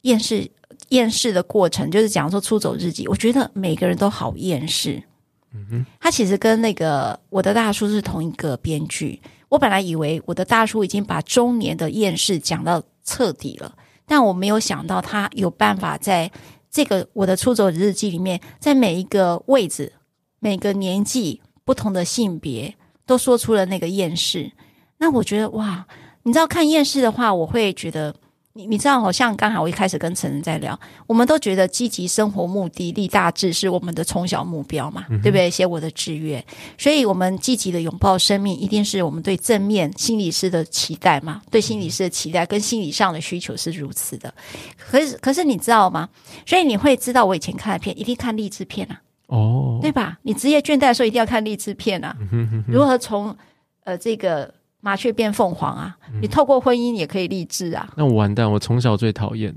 [0.01, 0.49] 厌世
[0.89, 5.01] 厌世的过程，就是讲说《出走日记》，我觉得每个人都好厌世。
[5.53, 9.21] 嗯哼，他其实跟那个我的大叔是同一个编剧。
[9.49, 16.31] 我本来以为我的大叔已经把中年的厌世讲到彻底了，但我没有想到他有办法在
[16.69, 19.91] 这个我的出走日记里面，在每一个位置、
[20.39, 24.53] 每个年纪、不同的性别，都说出了那个厌世。
[24.99, 25.85] 那我觉得哇，
[26.23, 28.15] 你知道看厌世的话，我会觉得。
[28.53, 35.49] 你你知道，好像刚才我一开始跟陈晨在聊，我们都觉得积极生活、目的、立大志是我们的从小目标嘛，嗯、对不对？
[35.49, 36.43] 写我的志愿，
[36.77, 41.41] 所以我们积极的拥抱生命，一定是我们对正面心理师的期待嘛？
[41.49, 44.33] 对心理师的期待跟心理上的需求是如此的。
[44.77, 46.09] 可是，可是你知道吗？
[46.45, 50.17] 所以你会知道，我以前看的片一定看励志片啊，哦，对吧？
[50.23, 53.33] 你职业倦怠的时候一定要看励志片啊，嗯、如何从
[53.85, 54.53] 呃这个。
[54.81, 55.95] 麻雀变凤凰啊！
[56.21, 57.87] 你透过婚姻也可以励志啊！
[57.95, 59.55] 那我完蛋，我从小最讨厌，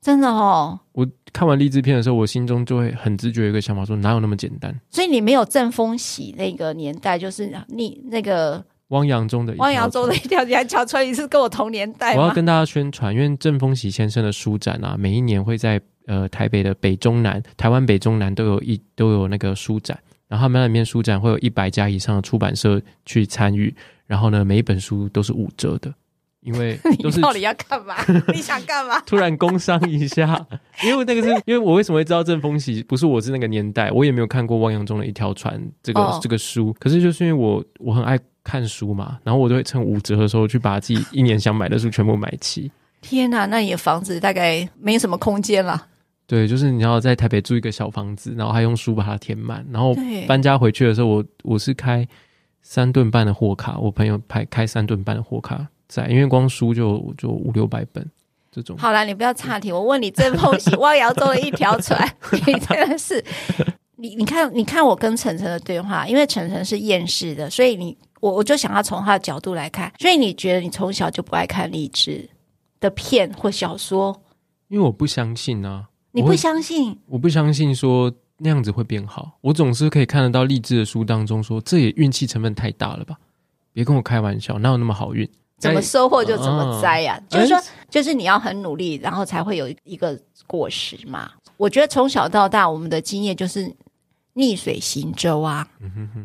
[0.00, 0.80] 真的哦。
[0.92, 4.74] 我看完励志片的时候，我心中就会很直觉有一个想法说，哪有那么简单？
[4.90, 12.14] 所以你没有正风喜那个年代，就是你那个汪洋中的汪洋中的一条，你还讲出来你是跟我同年代？
[12.16, 23.74] 我要跟大家宣传，因为正风喜先生的书展啊，每一年会在呃台北的北中南、台湾北中南都有一都有那个书展，然后他们那里面书展会有一百家以上的出版社去参与。
[24.06, 25.92] 然后呢，每一本书都是五折的，
[26.40, 27.94] 因为 都是你到底要干嘛？
[28.34, 29.00] 你想干嘛？
[29.06, 30.46] 突然工商一下，
[30.84, 32.82] 因为那个是因为我为什么会知道正风喜？
[32.82, 36.22] 不是我是那个年代，我也没有看过汪洋中的一条船这个、oh.
[36.22, 36.74] 这个书。
[36.78, 42.70] 可是就是因为我我很爱看书嘛，然后我都会趁五折的时候去把自己一年想买的书全部买齐。
[43.00, 45.86] 天哪，那你的房子大概没什么空间了。
[46.26, 49.94] 对，就是你要在台北租一个小房子，然后还用书把它填满，然后
[50.26, 52.06] 搬家回去的时候，我我是开。
[52.62, 58.08] 三吨半的货卡，我朋友拍开三吨半的货卡在，因为光书就就五六百本
[58.50, 58.76] 这种。
[58.78, 62.08] 好啦，你不要岔题，我问你，正风喜汪洋中的一条船，
[62.46, 63.22] 你真的是
[63.96, 72.28] 你你看你看我跟晨晨的对话，因为晨晨是厌世的，所以你我我就想要从他的角度来看，所以你觉得你从小就不爱看励志
[72.78, 74.22] 的片或小说？
[74.68, 76.90] 因为我不相信啊，你不相信？
[77.06, 78.12] 我，我不相信说。
[78.42, 79.38] 那样子会变好。
[79.40, 83.16] 我总是可以看得到励志的书当中说，这也运气成分太大了吧？
[83.72, 85.28] 别跟我开玩笑，哪有那么好运？
[85.58, 87.22] 怎么收获就怎么栽呀、啊？
[87.30, 91.30] 就是说，就是你要很努力，然后才会有一个果实嘛。
[91.56, 93.72] 我觉得从小到大，我们的经验就是
[94.32, 95.66] 逆水行舟啊，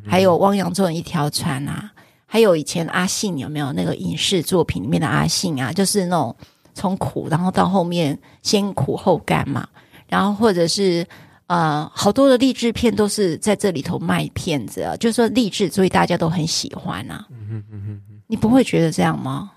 [0.08, 1.92] 还有汪洋中的一条船啊，
[2.26, 5.72] 还有以前阿信有没有那个影视作品里面的阿信啊？
[5.72, 6.36] 就是那种
[6.74, 9.68] 从苦，然后到后面先苦后甘嘛，
[10.08, 11.06] 然后或者是。
[11.48, 17.26] 呃，好多的励志片都是在这里头卖片子啊，就是说励志，所以大家都很喜欢啊。
[17.32, 19.52] 嗯哼嗯哼，你不会觉得这样吗？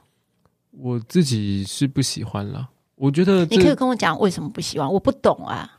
[0.70, 2.68] 我自己是不喜欢了。
[2.94, 5.78] 我觉得你可以跟我讲为什么不喜欢，我不懂啊。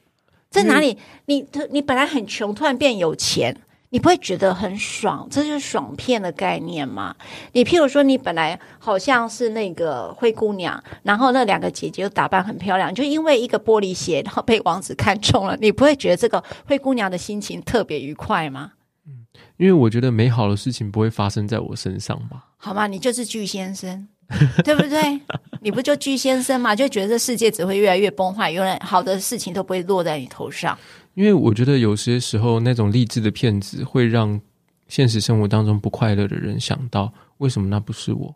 [0.50, 0.98] 在哪里？
[1.28, 3.56] 你你本来很穷，突然变有钱。
[3.92, 5.28] 你不会觉得很爽？
[5.30, 7.14] 这就是爽片的概念嘛？
[7.52, 18.72] 你譬如说，你本来好像是那个灰姑娘，然后那两个姐姐又打扮很漂亮，就因为一个玻璃鞋，然后被王子看中了，你不会觉得这个灰姑娘的心情特别愉快吗？
[19.06, 19.26] 嗯，
[19.58, 22.46] 因为我觉得美好的事情不会发生在我身上吧？
[22.56, 22.88] 好吗？
[22.88, 24.08] 你就是巨先生，
[24.64, 25.20] 对不对？
[25.64, 26.74] 你不就巨先生嘛？
[26.74, 30.78] 就觉得这世界只会越来越崩坏，永远好的事情都不会落在你头上。
[31.22, 34.42] 因为我觉得有些时候那种励志的片子会让
[34.88, 38.36] 现实生活当中不快乐的人想到，为什么那不是我？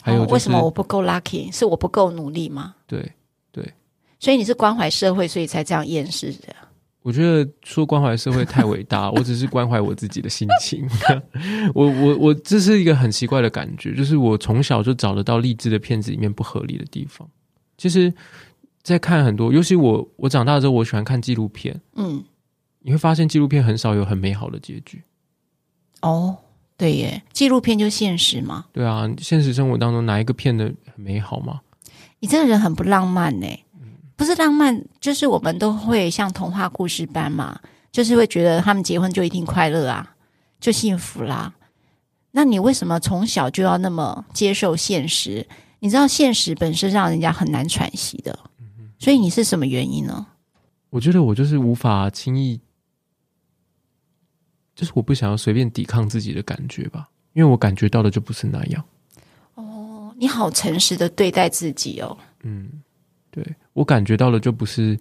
[0.00, 1.52] 还有、就是哦、为什么我不够 lucky？
[1.52, 2.76] 是我不够努力吗？
[2.86, 3.10] 对
[3.50, 3.74] 对，
[4.20, 6.54] 所以你是关怀社会，所以才这样厌世的。
[7.02, 10.88] 我觉得说关怀社会太伟大，我只是关怀我自己的心情。
[11.74, 17.28] 我 我我，这是一个很奇怪的感觉，就是我从小就找得到励志的片子里面不合理的地方。
[17.76, 18.14] 其实。
[18.88, 21.80] 在看很多，尤其我我长大之后，我喜欢看纪录片。
[21.94, 22.24] 嗯，
[22.80, 25.02] 你会发现纪录片很少有很美好的结局。
[26.00, 26.36] 哦，
[26.76, 28.66] 对耶，纪录片就现实嘛。
[28.72, 31.60] 对啊，现实生活当中哪一个片的很美好吗？
[32.20, 33.46] 你这个人很不浪漫呢。
[33.74, 37.60] 嗯，不是浪漫，就是我们都会像童话故事般嘛，
[37.92, 40.14] 就是会觉得他们结婚就一定快乐啊，
[40.60, 41.54] 就幸福啦。
[42.32, 45.46] 那你为什么从小就要那么接受现实？
[45.80, 48.38] 你知道现实本身让人家很难喘息的。
[48.98, 50.26] 所以你是什么原因呢？
[50.90, 52.60] 我觉得我就是无法轻易，
[54.74, 58.84] 就是我不想要随便抵抗自己的感觉吧，因为我感觉到的就不是那样。
[59.54, 62.16] 哦，你好诚实的对待自己哦。
[62.42, 62.82] 嗯，
[63.30, 64.98] 对，我感觉到的就不是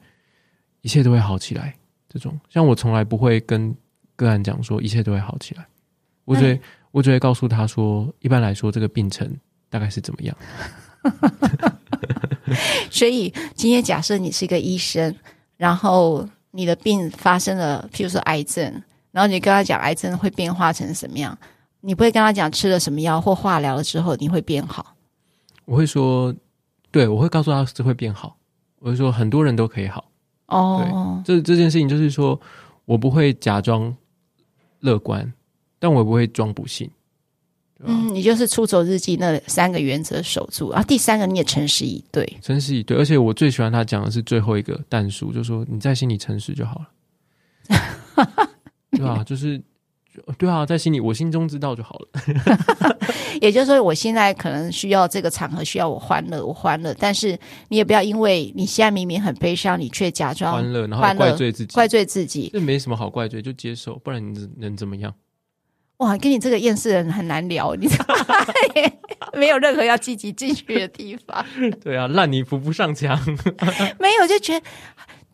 [0.81, 1.73] 一切都会好起来
[2.10, 3.73] 这种，像我从来不会跟
[4.15, 5.65] 个案讲说一切都会好起来，
[6.25, 9.33] 我只会、嗯、我只会告诉他说，一般来说这个病程
[9.69, 10.38] 大概是怎么样。
[12.89, 15.15] 所以今天假设你是一个医生，
[15.57, 18.63] 然后你的病发生了，譬如说癌症，
[19.12, 21.38] 然后你跟他讲癌症会变化成什么样，
[21.81, 24.95] 你不会跟他讲吃了什么药或化疗了之后你会变好。
[25.65, 26.33] 我会说，
[26.91, 28.38] 对，我会告诉他这会变好。
[28.79, 30.05] 我会说很多人都可以好。
[30.47, 32.39] 哦，这这件事情就是说
[32.86, 33.93] 我不会假装
[34.79, 35.33] 乐观，
[35.79, 36.89] 但我也不会装不幸。
[37.84, 46.82] 嗯，你就是出走日记那三个原则守住，然后第三个你也诚实以对，诚实以对，而且我最喜欢他讲的是最后一个但书，就是说你在心里诚实就好
[47.70, 48.48] 了，
[48.92, 49.24] 对吧？
[49.24, 49.62] 就是
[50.38, 52.08] 对啊，在心里我心中知道就好了。
[53.40, 57.38] 也就是说，我现在可能需要这个场合需要我欢乐，我欢乐，但是
[57.70, 65.13] 你也不要因为你现在明明很悲伤，你却假装欢乐，然后怪罪自己，怪罪自己，这没什么好怪罪，就接受，不然你能怎么样？
[65.97, 68.36] 哇，跟你这个厌世人很难聊，你知道吗？
[69.33, 71.43] 没有任何要积极进去的地方。
[71.83, 73.19] 对啊，烂泥扶不上墙。
[73.99, 74.65] 没有，就觉得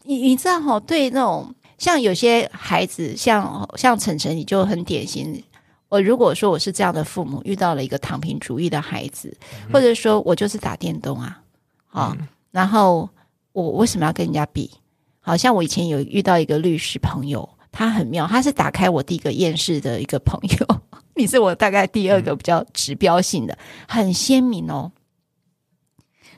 [0.04, 5.43] 你你知道哈，对那种像有些孩子，像像晨晨，你就很典型。
[5.89, 9.36] 我如果说我是这样的父母，遇到了一个躺平主义的孩子，
[9.71, 11.41] 或者说我就是打电动啊，
[11.91, 13.10] 啊、嗯，然后
[13.52, 14.71] 我为什么要跟人家比？
[15.19, 17.49] 好像我以前有遇到一个律师朋友。
[17.74, 20.82] 他很妙，他是打开我第一个厌世的一个朋友，
[21.16, 23.58] 你是我大概第二个比较指标性的，
[23.88, 24.92] 很鲜明哦。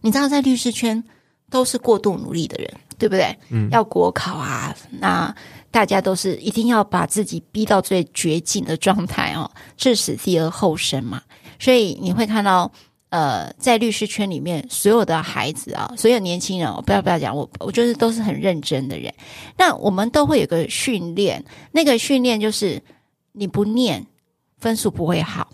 [0.02, 1.04] 你知道，在律师圈
[1.50, 3.38] 都是过度努力的人，对不对？
[3.50, 5.36] 嗯，要国考啊，那
[5.70, 11.22] 大家都是一定要把自己逼到最绝境的状态哦，置死地而后生嘛。
[11.60, 12.72] 所以你会看到。
[13.16, 19.14] 呃，在律师圈里面，所有的孩子啊，所有年轻人，我不要不要讲，我我就是都是很认真的人。
[19.58, 22.82] 那我们都会有个训练，那个训练就是
[23.32, 24.06] 你不念，
[24.58, 25.50] 分数不会好。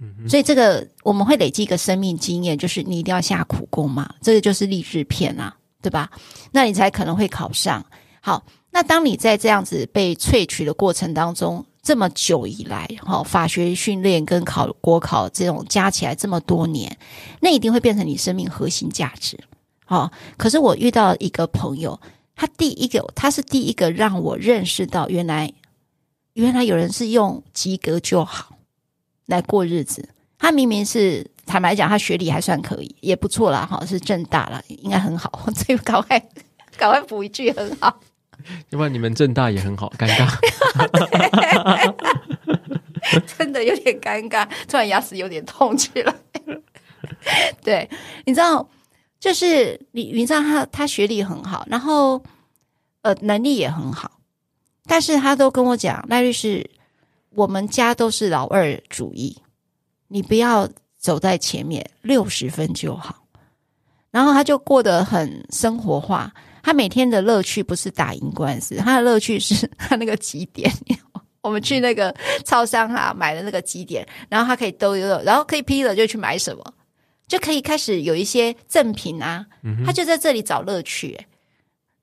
[0.00, 0.26] 嗯。
[0.26, 4.14] 所以这个我们会累积一个生命经验，就是你一定要下苦功嘛。
[4.22, 6.10] 这个就是励志片啊，对吧？
[6.50, 7.84] 那你才可能会考上。
[8.22, 11.66] 好，那当你在这样子被萃取的过程当中。
[11.82, 16.96] 这么久以来，哈，法学训练跟考国考这种加起来这么多年，
[17.40, 19.36] 那一定会变成你生命核心价值。
[19.84, 22.00] 好，可是我遇到一个朋友，
[22.36, 25.52] 他第一个，他是第一个让我认识到，原来
[26.34, 28.56] 原来有人是用及格就好
[29.26, 30.08] 来过日子。
[30.38, 35.46] 他明明是坦白讲，他学历还算可以，也不错啦，哈，是政大了，应该很好。
[35.54, 36.18] 所以赶快
[36.76, 38.00] 赶快补一句，很好。
[38.70, 40.28] 要不然你们政大也很好，尴尬，
[43.36, 46.14] 真的有点尴尬，突然牙齿有点痛起来。
[47.62, 47.88] 对，
[48.24, 48.68] 你知道，
[49.20, 52.22] 就是你，你知道他他学历很好，然后
[53.02, 54.20] 呃能力也很好，
[54.86, 56.68] 但是他都跟我讲，赖律师，
[57.30, 59.38] 我们家都是老二主义，
[60.08, 63.24] 你不要走在前面，六十分就好。
[64.10, 66.32] 然后他就过得很生活化。
[66.62, 70.70] 他每天的乐趣不是打赢官司，他的乐趣是 他那个集点。
[71.42, 76.64] 我们去那个超商哈，买了那个集点，然后他可以兜一兜，然后可以批了就去买什么，
[77.26, 79.44] 就可以开始有一些赠品啊。
[79.84, 81.18] 他就在这里找乐趣。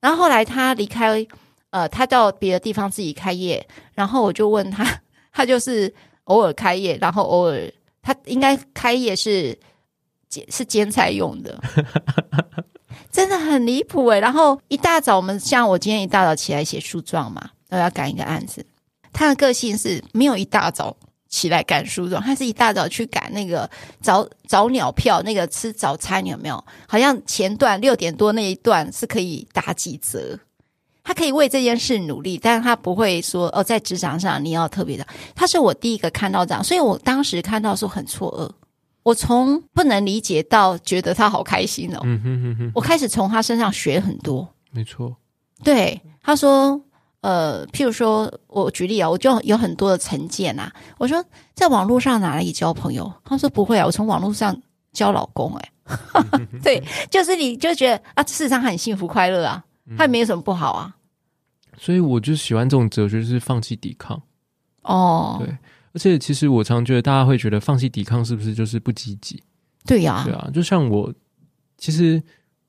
[0.02, 1.26] 然后后来他离开，
[1.70, 4.86] 呃，他到别的地方自己开业，然后我就问他，
[5.32, 5.94] 他就是
[6.26, 9.58] 偶尔开业，然后偶尔他应该开业是
[10.28, 11.58] 兼是兼差用的，
[13.12, 14.20] 真的很离谱诶。
[14.20, 18.66] 然后一大早，我们像我今天一大早起来写诉状嘛，都要赶一个案子。
[19.12, 20.96] 他的个性是没有一大早
[21.28, 23.70] 起来赶诉状，他是一大早去赶那个
[24.02, 26.64] 早早鸟票，那个吃早餐有没有？
[26.88, 30.40] 好像前段六点多那一段是可以打几折，
[31.04, 35.06] 他可以为这件事努力，但是他不会说哦，在职场上你要特别的。
[35.36, 38.52] 他是我第一个看到这样，所以我当时看到说很错愕，
[39.04, 42.00] 我从不能理解到觉得他好开心哦。
[42.04, 45.16] 嗯哼哼哼，我开始从他身上学很多，没错，
[45.64, 46.82] 对他说。
[47.22, 50.72] 呃，譬如说，我举例啊，我就有很多的成见啊。
[50.98, 51.22] 我说，
[51.54, 53.12] 在网络上哪里交朋友？
[53.26, 54.58] 他说不会啊，我从网络上
[54.94, 55.72] 交老公、欸。
[56.14, 59.62] 哎， 对，就是你就觉得啊，事实上很幸福快乐啊，
[59.98, 60.96] 他也没有什么不好啊。
[61.78, 64.22] 所以我就喜欢这种哲学，就是放弃抵抗。
[64.84, 65.58] 哦，对，
[66.00, 69.44] 而且其实我常觉得大家会觉得放弃抵抗是不是就是不积极？
[69.86, 71.14] 对呀、啊，对啊，就像我
[71.78, 72.22] 其实。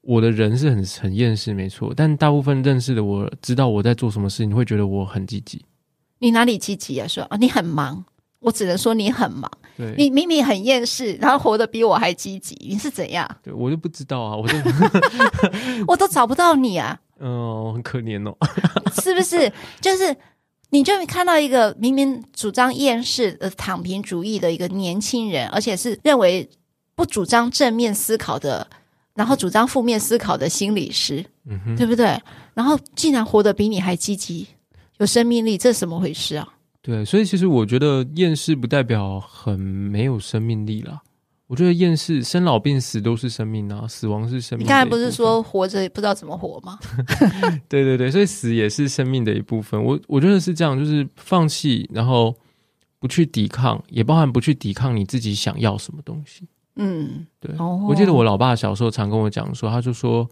[0.03, 5.63] 我的人是很很厌世，没错，但大部分认识的我知道我在做什么事，你会觉得我很积极。
[6.21, 7.07] 你哪里积极啊？
[7.07, 8.03] 说啊，你很忙，
[8.39, 9.49] 我只能说你很忙。
[9.77, 13.29] 对，你明明很厌世，然后活得比我还积极，你是怎样？
[13.43, 14.55] 对，我就不知道啊，我都
[15.87, 16.99] 我都找不到你啊。
[17.19, 18.35] 嗯、呃，很可怜哦，
[19.03, 19.53] 是不是？
[19.83, 20.17] 就是
[20.71, 26.49] 你就看到一个明明主张厌世的躺平主义的一个年轻人，而且是认为
[26.95, 28.67] 不主张正面思考的。
[29.13, 32.19] 然后主张负面思考的心理师，嗯哼，对不对？
[32.55, 34.47] 然后竟然活得比你还积极，
[34.99, 36.49] 有生命力，这是怎么回事啊？
[36.81, 41.03] 对，所以其实我觉得厌世不代表很没有生命力啦。
[41.51, 44.65] 我觉得厌世，生老病死都是生命啊，死亡是生命。
[44.65, 46.79] 你刚才不是说活着不知道怎么活吗？
[47.69, 49.83] 对对对，所以死也是生命的一部分。
[49.83, 52.33] 我我觉得是这样，就是放弃，然后
[53.01, 56.47] 不去抵抗，也包含不去抵抗你自己想要什么东西。
[56.77, 60.31] 嗯，对，我记得我老爸小时候常跟我讲说，他就说，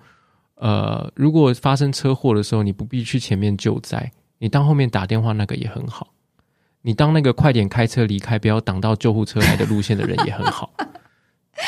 [0.55, 6.15] 呃，如果发生车祸的时候，你不必去前面救灾，你当后面打电话那个也很好，
[6.83, 10.71] 你当那个快点开车离开，不要挡到救护车来的路线的人也很好。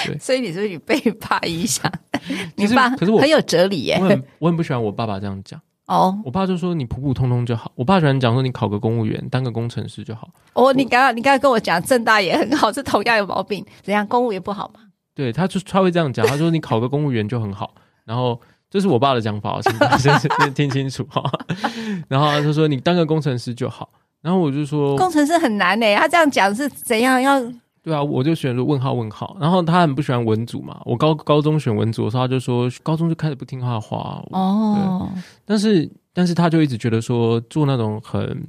[0.07, 1.91] 对， 所以你说你被爸影响，
[2.57, 5.61] 你爸可是我很有哲理耶，我很我很不喜欢我爸爸这样讲。
[5.87, 7.73] 哦，我爸就说你普普通通就好。
[7.75, 10.29] 我爸喜欢讲说你考个公务员，当个工程师就好。
[10.53, 13.67] 哦，你刚刚你刚刚跟我讲正大也很好，这同样有毛病。
[13.83, 14.81] 怎样，公务员不好吗？
[15.17, 17.75] 对，他就他会这样讲，他说你考个公务员就很好。
[18.05, 21.21] 然后这是我爸的讲法，请大家先听清楚哈。
[22.07, 23.91] 然后他就说你当个工程师就好。
[24.23, 27.43] 然后我就说工程师很难诶，他这样讲是怎样要？
[27.83, 29.37] 对啊，我就选了问号问号。
[29.41, 34.23] 然后他很不喜欢文组嘛，我高高中选文组的时候，他就说高中就开始不听他的话。
[34.31, 35.09] 哦，
[35.45, 38.47] 但是但是他就一直觉得说做那种很，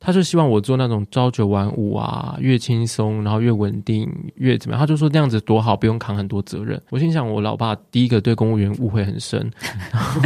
[0.00, 4.80] 他就希望我做那种朝九晚五啊，越轻松然后越稳定越怎么样？
[4.80, 6.80] 他就说那样子多好，不用扛很多责任。
[6.90, 9.50] 我心想，我老爸第一个对公务员误会很深。
[9.92, 10.20] 然 后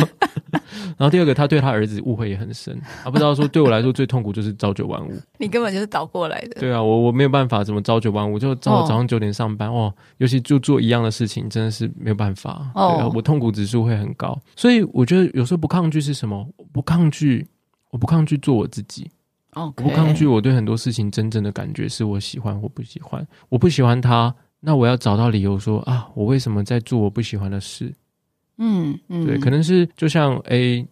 [0.98, 5.10] 然后第二个，他对他儿子误会也很深，他不知道说对我来说最痛苦就是朝九晚五。
[5.38, 6.60] 你根本就是倒过来的。
[6.60, 12.70] 对啊，我我没有办法怎么朝九晚五，就早早上九点上班哦，哦，尤其就做一样的事情，真的是没有办法。
[12.74, 16.46] 哦，对啊，我痛苦指数会很高，所以我觉得有时候不抗拒是什么？
[16.72, 17.46] 不抗拒，
[17.90, 19.10] 我不抗拒做我自己。
[19.76, 23.26] 不抗拒我对很多事情真正的感觉是我喜欢或不喜欢。
[23.48, 27.92] 我不喜欢他，那我要找到理由说啊，我为什么在做我不喜欢的事？
[28.58, 30.86] 嗯嗯，对，可能是就像 A。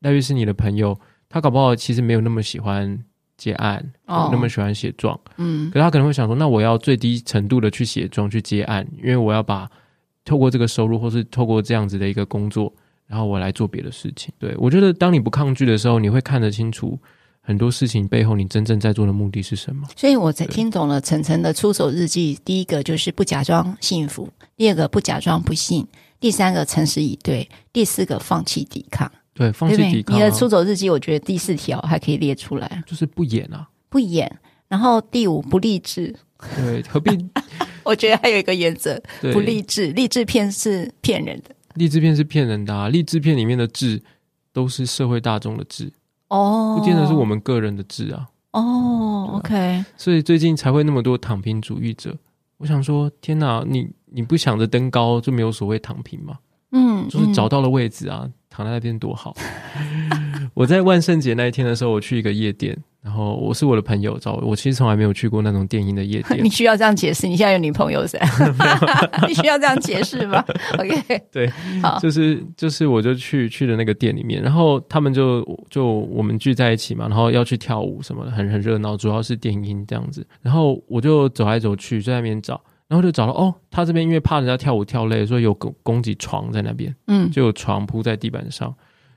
[0.00, 0.96] 赖律师，你的朋友，
[1.28, 2.96] 他搞不好其实没有那么喜欢
[3.36, 9.68] 接案，哦、那么喜欢写状，嗯，可是他可能会想说，那我要最低程度的去写状去接案，因为我要把
[10.24, 12.72] 透过这个收入，或是透过这样子的一个工作，
[13.08, 14.32] 然后我来做别的事情。
[14.38, 16.96] 对，我觉得，当你不抗拒的时候，你会看得清楚
[17.48, 19.88] 很多事情背后你真正在做的目的是什么。
[19.96, 25.86] 所以我才听懂了晨晨的出走日记，第一个就是不假装幸福，第二个不假装不幸，
[26.20, 29.10] 第三个诚实以对，第四个放弃抵抗。
[29.32, 30.14] 对，放弃抵抗。
[30.14, 34.30] 你的出走日记，我觉得第四条还可以列出来，就是不演啊，不演。
[34.68, 36.14] 然后第五，不励志。
[36.54, 37.10] 对，何必？
[37.82, 39.86] 我觉得还有一个原则，不励志。
[39.92, 42.90] 励志片是骗人的，励志片是骗人的啊！
[42.90, 44.02] 励志片里面的志
[44.52, 45.90] 都是社会大众的志
[46.28, 48.28] 哦，不见得是我们个人的志啊。
[48.52, 49.84] 哦，OK。
[49.96, 52.16] 所以最近才会那么多躺平主义者。
[52.58, 56.38] 我想说，天哪，你你不想着登高，就没有所谓躺平吗？
[56.72, 59.34] 嗯，就是找到了位置啊，嗯、躺在那边多好。
[60.54, 62.76] 我在万圣节那一天的时候，我去一个夜店。
[63.00, 66.38] 然后我是我的朋友找我，我其实从来没有去过那种电音的夜店。
[66.44, 67.26] 你需要这样解释？
[67.28, 68.18] 你现在有女朋友噻？
[69.26, 70.44] 你需要这样解释吗
[70.76, 71.48] ？OK，对，
[71.80, 80.26] 好，就是就是，我就去去了那个店里面，然后他们就就我们聚在一起嘛，然后要去跳舞什么的，很很热闹，主要是电音这样子。
[80.42, 88.74] 然后我就走来走去，就在那边找，然后就找到哦，他这边因为怕人家跳舞跳累，所以有供供给床在那边，嗯，就有床铺在地板上，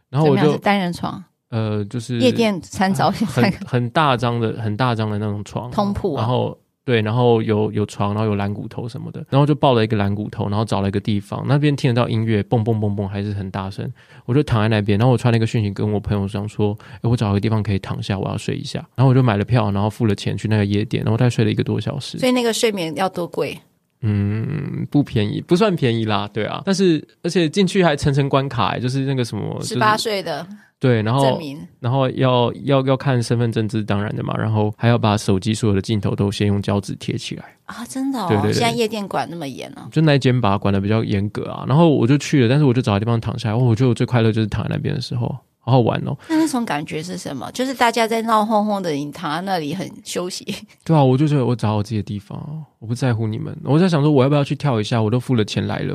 [0.09, 1.23] 然后我就单人床。
[1.49, 6.21] 呃，就是夜店餐早很很大张的、很大张的那种床，通铺、啊。
[6.21, 6.57] 然后
[6.91, 13.89] 对，然后有有床，然后有蓝骨头什么的，然后就抱了一个蓝骨头，然后找了一个地方，那边听得到音乐，蹦蹦蹦蹦，还是很大声。
[14.25, 18.85] 我就躺在那边，然后我传了一个讯息跟我朋友讲说，哎，我找一个地方可以躺下，我要睡一下。
[18.95, 22.17] 然后我就买了票，然后付了钱去那个夜店，然后大概睡了一个多小时。
[22.19, 23.57] 所以那个睡眠要多贵？
[24.01, 26.61] 嗯，不便宜，不算便宜啦，对啊。
[26.65, 30.45] 但是而且进去还层层关卡，就是那个什么，十八岁的。
[30.81, 31.39] 对，然后
[31.79, 34.35] 然后要要要看身份证，这是当然的嘛。
[34.35, 37.85] 然后还要把手机所有的镜头都先用胶纸贴起来啊！
[37.87, 41.63] 真的哦，对对对，现在夜店管那么严哦，就那间把管得比较严格啊。
[41.67, 43.55] 然后我就去了，但是我就找个地方躺下来。
[43.55, 45.27] 哦，我觉得我最快乐就是躺在那边的时候，
[45.59, 46.17] 好好玩哦。
[46.27, 47.47] 那那种感觉是什么？
[47.51, 50.43] 就是大家在闹哄哄的，你躺在那里很休息。
[50.83, 53.55] 对啊，我就觉得我找我自己的地方，我不在乎你们。
[53.63, 54.99] 我在想说，我要不要去跳一下？
[54.99, 55.93] 我都付了钱来了，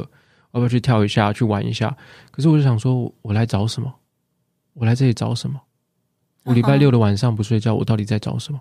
[0.52, 1.92] 我要不要去跳一下，去玩一下？
[2.30, 3.92] 可是我就想说，我来找什么？
[4.76, 5.60] 我来这里找什么？
[6.44, 8.60] 我礼拜六的晚上不睡觉，我到底在找什么？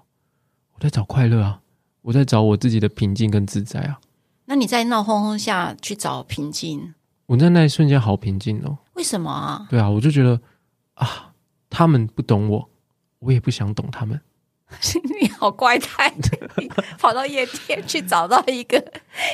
[0.73, 1.61] 我在找快乐啊！
[2.01, 3.99] 我在找我自己的平静跟自在啊！
[4.45, 6.93] 那你在闹哄哄下去找平静？
[7.25, 8.77] 我在那一瞬间好平静哦。
[8.93, 9.67] 为什么啊？
[9.69, 10.39] 对啊，我就觉得
[10.93, 11.33] 啊，
[11.69, 12.69] 他们不懂我，
[13.19, 14.19] 我也不想懂他们。
[15.21, 16.11] 你好怪胎，
[16.97, 18.83] 跑到夜店去找到一个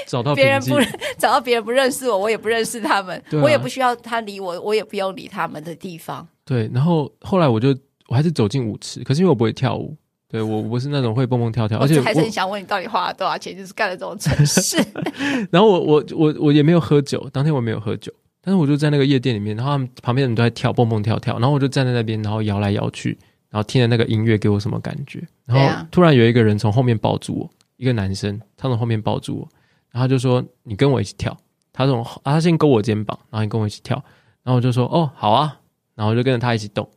[0.05, 0.77] 找到别人不
[1.17, 6.27] 找到别人不认识我，我也不认识他们，啊、我也不需要他理我，我也不用理他们的地方。
[6.43, 7.69] 对，然后后来我就
[8.07, 9.95] 我还是走进舞池，可是因为我不会跳舞，
[10.27, 14.77] 对我不是那种会蹦蹦跳跳， 而且还是很想问你到底花了多少钱，就是干了这种蠢事。
[15.49, 18.11] 然后我我我我也没有喝酒，当天我没有喝酒，
[18.41, 23.17] 但是我就在那个夜店里面，然后他们旁边的人都在跳蹦蹦跳跳，然后我就站在那边，然后摇来摇去，
[23.52, 25.22] 然后听着那个音乐给我什么感觉？
[25.45, 29.49] 然后突然有一个人从后面抱住我，一个男生，他从后面抱住我，
[29.91, 31.38] 然后就说：“你跟我一起跳。”
[31.74, 33.95] 他从啊，他先勾我肩膀，然后你跟我一起跳，
[34.43, 35.60] 然后我就说：“哦，好啊。”
[35.93, 36.89] 然后我就跟着他一起动，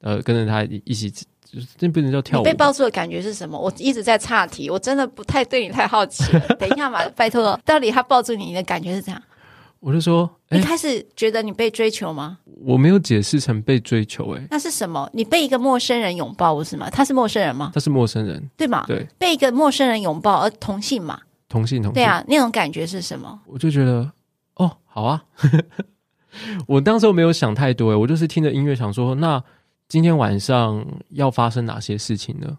[0.00, 2.44] 呃，跟着他一起，就是这不能叫跳舞。
[2.44, 3.58] 被抱住的感觉是什么？
[3.58, 6.24] 我一直在岔题，我真的不太对你太好奇。
[6.58, 9.22] 等一下嘛，拜托，到底他抱住你，你的感觉是怎样？
[9.80, 12.38] 我就说，一开始觉得你被追求吗？
[12.64, 15.08] 我没有解释成被追求，欸，诶，那是什么？
[15.12, 16.90] 你被一个陌生人拥抱，不是吗？
[16.90, 17.70] 他是陌生人吗？
[17.72, 18.84] 他是陌生人，对吗？
[18.88, 23.40] 对，被一个陌生人拥抱，而同性嘛，同性同性，对啊，那种感觉是什么？
[23.46, 24.10] 我就觉得，
[24.56, 25.22] 哦，好啊。
[26.66, 29.42] 我当时我没有想太多，我就是听着音乐想说，那
[29.88, 32.58] 今天晚上要发生哪些事情呢？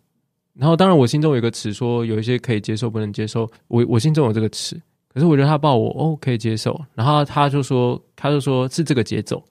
[0.53, 3.49] 然后当然我心中有一个词，说有一些可以接受，不能接受。
[3.67, 4.81] 我我心中有这个尺，
[5.13, 6.79] 可是我觉得他抱我，哦，可以接受。
[6.93, 9.43] 然后他就说，他就说是这个节奏，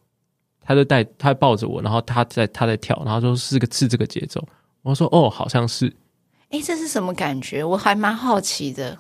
[0.63, 4.43] 他就带他抱着我，然后他在他在跳，然后说是个是这个节奏。
[4.83, 5.93] 我说哦，好像是。
[6.51, 7.63] 诶，这是什么感觉？
[7.63, 8.97] 我还蛮好奇的。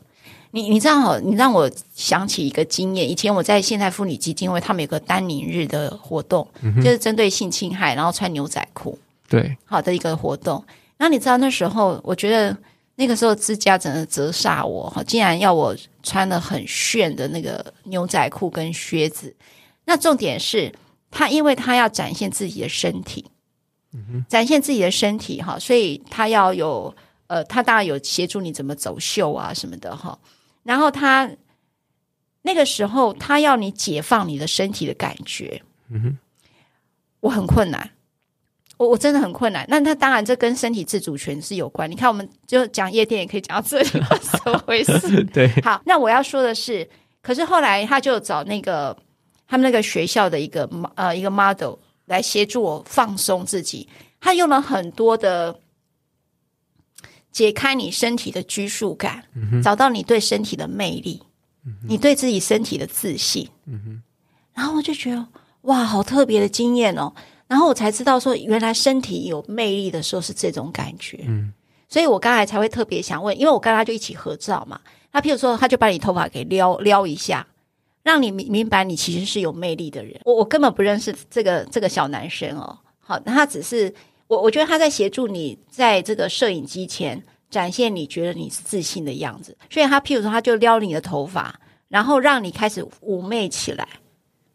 [0.50, 3.09] 你你这样好，你让我想起一个经验。
[3.09, 8.98] 以前我在现代妇女基金会，他们有个丹宁日的活动，嗯、就是针对性侵害，然后穿牛仔裤，
[9.28, 10.64] 对，好的一个活动。
[10.96, 12.56] 那你知道那时候，我觉得
[13.01, 19.32] 那个时候之家整个折煞我，哈，竟然要我穿的很炫的那个牛仔裤跟靴子。
[19.84, 20.74] 那重点是
[21.09, 23.24] 他，因为他要展现自己的身体，
[23.92, 26.92] 嗯、展现自己的身体，哈，所以他要有，
[27.28, 30.18] 呃，他当然有协助你怎么走秀啊什么的，哈。
[30.64, 31.30] 然后他
[32.42, 36.18] 那个时候，他要你解放你的身体的感觉，嗯哼，
[37.20, 37.92] 我很困难，
[38.79, 39.66] 我我真的很困难。
[39.68, 41.91] 那他当然这跟身体自主权是有关。
[41.91, 43.89] 你看，我们就讲夜店也可以讲到这里，
[44.45, 45.22] 怎么回事？
[45.35, 46.89] 对，好，那我要说的是，
[47.20, 48.97] 可是后来他就找那个
[49.47, 51.74] 他们那个学校的一个呃一个 model
[52.07, 53.87] 来协助我放松自己，
[54.18, 55.61] 他用了很多的。
[57.31, 61.22] 解开你身体的拘束感，嗯，找到你对身体的魅力，
[61.64, 64.03] 嗯，你对自己身体的自信，嗯，
[64.55, 65.24] 然后我就觉得
[65.61, 67.12] 哇，好特别的经验哦。
[67.49, 71.24] 然后我才知道说，原来身体有魅力的时候是这种感觉。
[71.26, 71.53] 嗯，
[71.88, 74.80] 所以我刚才才会特别想问，因为我跟他就一起合照嘛。
[75.11, 77.44] 他譬如说，他就把你头发给撩撩一下，
[78.03, 80.20] 让你明明白你其实是有魅力的人。
[80.24, 82.78] 我我根本不认识这个这个小男生哦。
[83.01, 83.92] 好，那他只是。
[84.28, 87.18] 我我觉得他在协助你在这个摄影机前
[87.49, 93.88] 展现你觉得你是自信的样子，所以他譬如说他就撩你的头发，然后让你开始妩媚起来，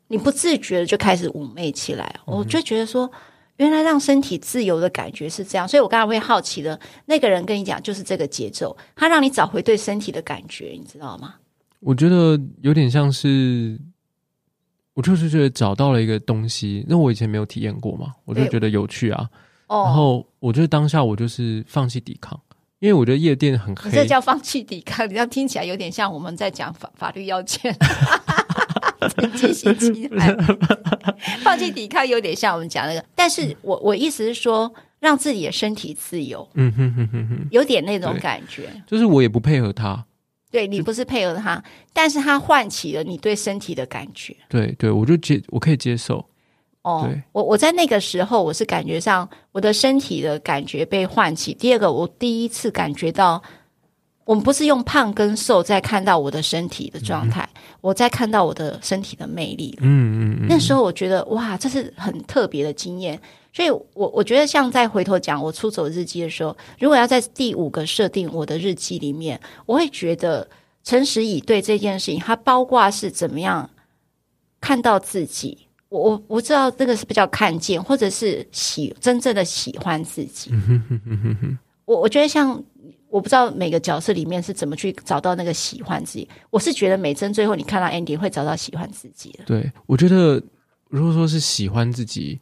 [0.07, 2.15] 你不自觉的就开始妩媚起来。
[2.27, 3.11] 嗯、我就觉得说，
[3.57, 11.35] 原来让身体自由的感觉是这样，所以我刚才会好奇的，那个人跟你讲就是这个节奏，他让你找回对身体的感觉，你知道吗？
[11.79, 13.79] 我觉得有点像是，
[14.93, 19.29] 我就是觉得找到了一个东西，那我以前没有体验过嘛，我就觉得有趣啊。
[19.67, 22.39] 哦然后我觉得当下我就是放弃抵抗。
[22.79, 27.73] 因为我觉得夜店很黑，这叫放弃抵抗，你这样听起来有点像我们在讲法法律要件，
[29.35, 30.09] 进行期
[31.43, 40.05] 放弃抵抗有点像我们讲那个，但是我我意思是说，让自己的身体自由，嗯哼哼哼哼，有点那种感觉，就是我也不配合他，
[40.51, 46.25] 对你不是配合他，但是他唤起了你对身体的感觉，对对，我就接我可以接受。
[46.83, 51.53] 哦，我我在那个时候，我是感觉上我的身体的感觉被唤起。
[51.53, 53.41] 第二个，我第一次感觉到，
[54.25, 59.77] 我们不是用胖跟瘦在看到我的身体的状态，嗯、我在看到我的身体的魅力。
[59.81, 60.47] 嗯嗯嗯。
[60.47, 63.19] 那时候我觉得哇，这是很特别的经验。
[63.51, 70.47] 所以我，我我觉得像再回头讲我出走日记的时候，如果要在第五个设定我的日记里面，我会觉得
[70.83, 73.69] 诚实以对这件事情，它包括是怎么样
[74.59, 75.67] 看到自己。
[75.89, 80.49] 我我我知道这个是比较看见，或者是喜真正的喜欢自己。
[81.85, 82.59] 我我觉得像
[83.13, 86.27] 我不知道每个角色里面是怎么去找到那个喜欢自己。
[86.49, 89.43] 我是觉得美珍最后你看到 Andy 会找到喜欢自己的。
[89.45, 90.41] 对，我觉得
[90.89, 92.39] 如果说是喜欢自己，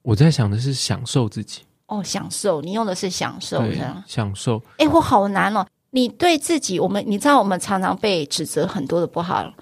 [0.00, 1.60] 我在想的是享受自己。
[1.86, 4.62] 哦，享受，你用的是享受这样，享受。
[4.78, 5.66] 哎，我好难哦。
[5.90, 9.52] 你对自己，我们你知道我们常常被指责很多的不好。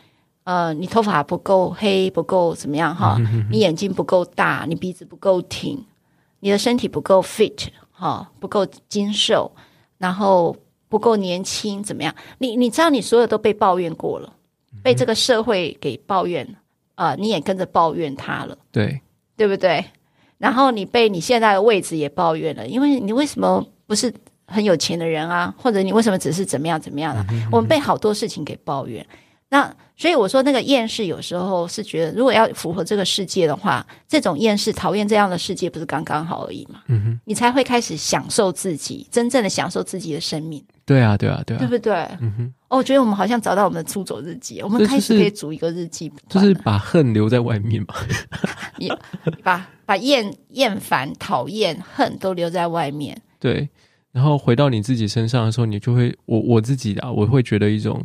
[0.44, 3.18] 呃，你头发不够黑，不够怎么样哈？
[3.50, 5.84] 你眼睛不够大，你鼻子不够挺，
[6.38, 7.66] 你的身体不够 fit
[8.02, 9.52] 哈，不够精瘦，
[9.98, 10.56] 然后
[10.88, 12.12] 不够年轻，怎么样？
[12.38, 14.32] 你你知道你所有都被抱怨过了，
[14.82, 16.44] 被这个社会给抱怨，
[16.96, 19.00] 啊、呃，你也跟着抱怨他了，对
[19.36, 19.84] 对不对？
[20.38, 24.12] 然后你被你现在的位置也抱怨了，因为你为什么不是
[24.48, 25.54] 很有钱的人啊？
[25.56, 27.26] 或者你为什么只是怎么样怎么样的、啊？
[27.52, 29.06] 我们被好多事情给抱怨。
[29.52, 36.80] 那所以我说，那个厌世有时候是觉得，如果要符合这个世界的话，这种厌世讨厌这样的世界，不是刚刚好而已嘛？
[36.88, 40.64] 嗯哼，你才会开始享受自己，真正的享受自己的生命。
[40.86, 41.92] 对啊，对啊，对啊，对不对？
[42.22, 42.54] 嗯哼。
[42.68, 47.94] 哦，我觉得我们好像找到我们的出走日记，我们开始可以组一个日记，就是把恨留在外面嘛。
[48.78, 48.90] 你
[49.42, 53.20] 把把厌厌烦、讨厌、恨都留在外面。
[53.38, 53.68] 对，
[54.12, 58.02] 然后回到你自己身上的时候，你就会，我我自己啊，我会觉得一种。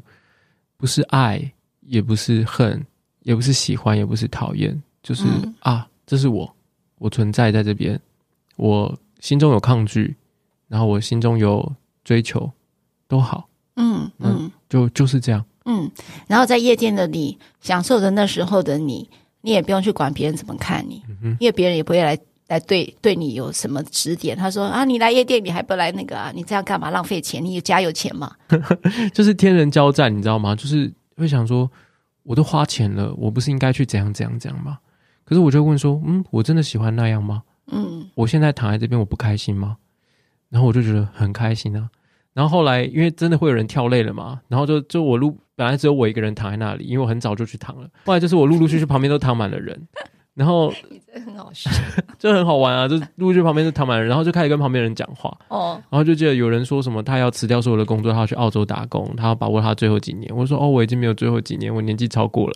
[0.77, 1.51] 不是爱，
[1.81, 2.85] 也不是恨，
[3.23, 6.55] 也不是喜欢，也不是讨厌，就是、嗯、啊，这是我，
[6.99, 7.99] 我存在在这边，
[8.55, 10.15] 我心中有抗拒，
[10.67, 11.73] 然后我心中有
[12.03, 12.51] 追求，
[13.07, 15.89] 都好，嗯嗯，就就是这样，嗯，
[16.27, 19.09] 然后在夜店的你，享受着那时候的你，
[19.41, 22.17] 你也不用去管别人怎么看你，嗯、因为别人也不会来
[22.47, 24.35] 来对对你有什么指点。
[24.35, 26.31] 他说啊，你来夜店，你还不来那个啊？
[26.33, 26.89] 你这样干嘛？
[26.89, 27.43] 浪费钱？
[27.43, 28.31] 你有家有钱吗？
[29.13, 30.55] 就是天人交战，你知道吗？
[30.55, 31.69] 就是会想说，
[32.23, 34.77] 我都花钱了，我不是应该去怎样怎样怎样吗？
[35.25, 37.43] 可是我就问说，嗯，我真的喜欢那样吗？
[37.71, 39.77] 嗯，我现在躺在这边，我不开心吗？
[40.49, 41.89] 然后我就觉得很开心啊。
[42.33, 47.89] 然后后来，因为真的会有人跳累了嘛，然后就就我录本来只有我一个人躺在那里，因为我很早就去躺了。
[48.05, 49.87] 后来就是我陆陆续续旁边都躺满了人。
[50.37, 51.67] 然后你真的很好笑，
[52.19, 52.85] 就很好玩啊！
[52.87, 55.35] 就录剧旁边是躺满人，然后就开始跟旁边人讲话。
[55.47, 60.31] 哦，然后就记得有人说什么，他要辞掉所有的工作，他要去澳洲打工，他要把握他最后几年。
[60.37, 62.53] 我说哦，我已经没有最后几年，我年纪超过了。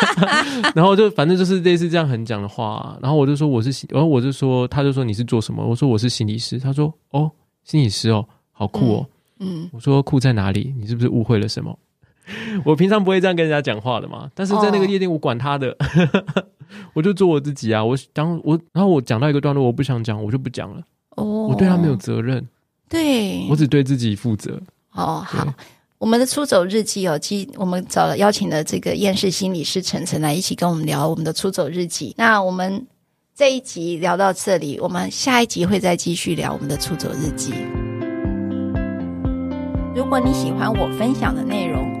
[0.74, 2.96] 然后就反正就是类似这样很讲的话。
[3.02, 5.62] 然后我就说我是，然后我就说，他就说你是做什么？
[5.62, 6.58] 我说我是心理师。
[6.58, 7.30] 他说哦，
[7.62, 9.06] 心理师哦，好酷哦。
[9.38, 10.74] 嗯，嗯我说酷在哪里？
[10.78, 11.78] 你是不是误会了什么？
[12.64, 15.70] 我平常不会这样跟人家讲话的嘛，但是在那个夜店，我管他的。
[15.70, 16.44] 哦
[16.94, 17.84] 我就做我自己啊！
[17.84, 20.82] 我当我然后我讲到一个段落，我不想讲，我就不讲了。
[21.16, 22.48] 哦，我对他没有责任，
[22.88, 24.58] 对，我只对自己负责。
[24.92, 25.46] 哦，好，
[25.98, 32.14] 我们的出走日记哦，其实我们找了邀请了这个厌世心理师陈晨来一起跟我们聊我们的出走日记。
[32.16, 32.86] 那我们
[33.34, 37.52] 这一集聊到这里，我们下一集会再继续聊我们的出走日记。
[39.94, 42.00] 如果你喜欢我分享的内容，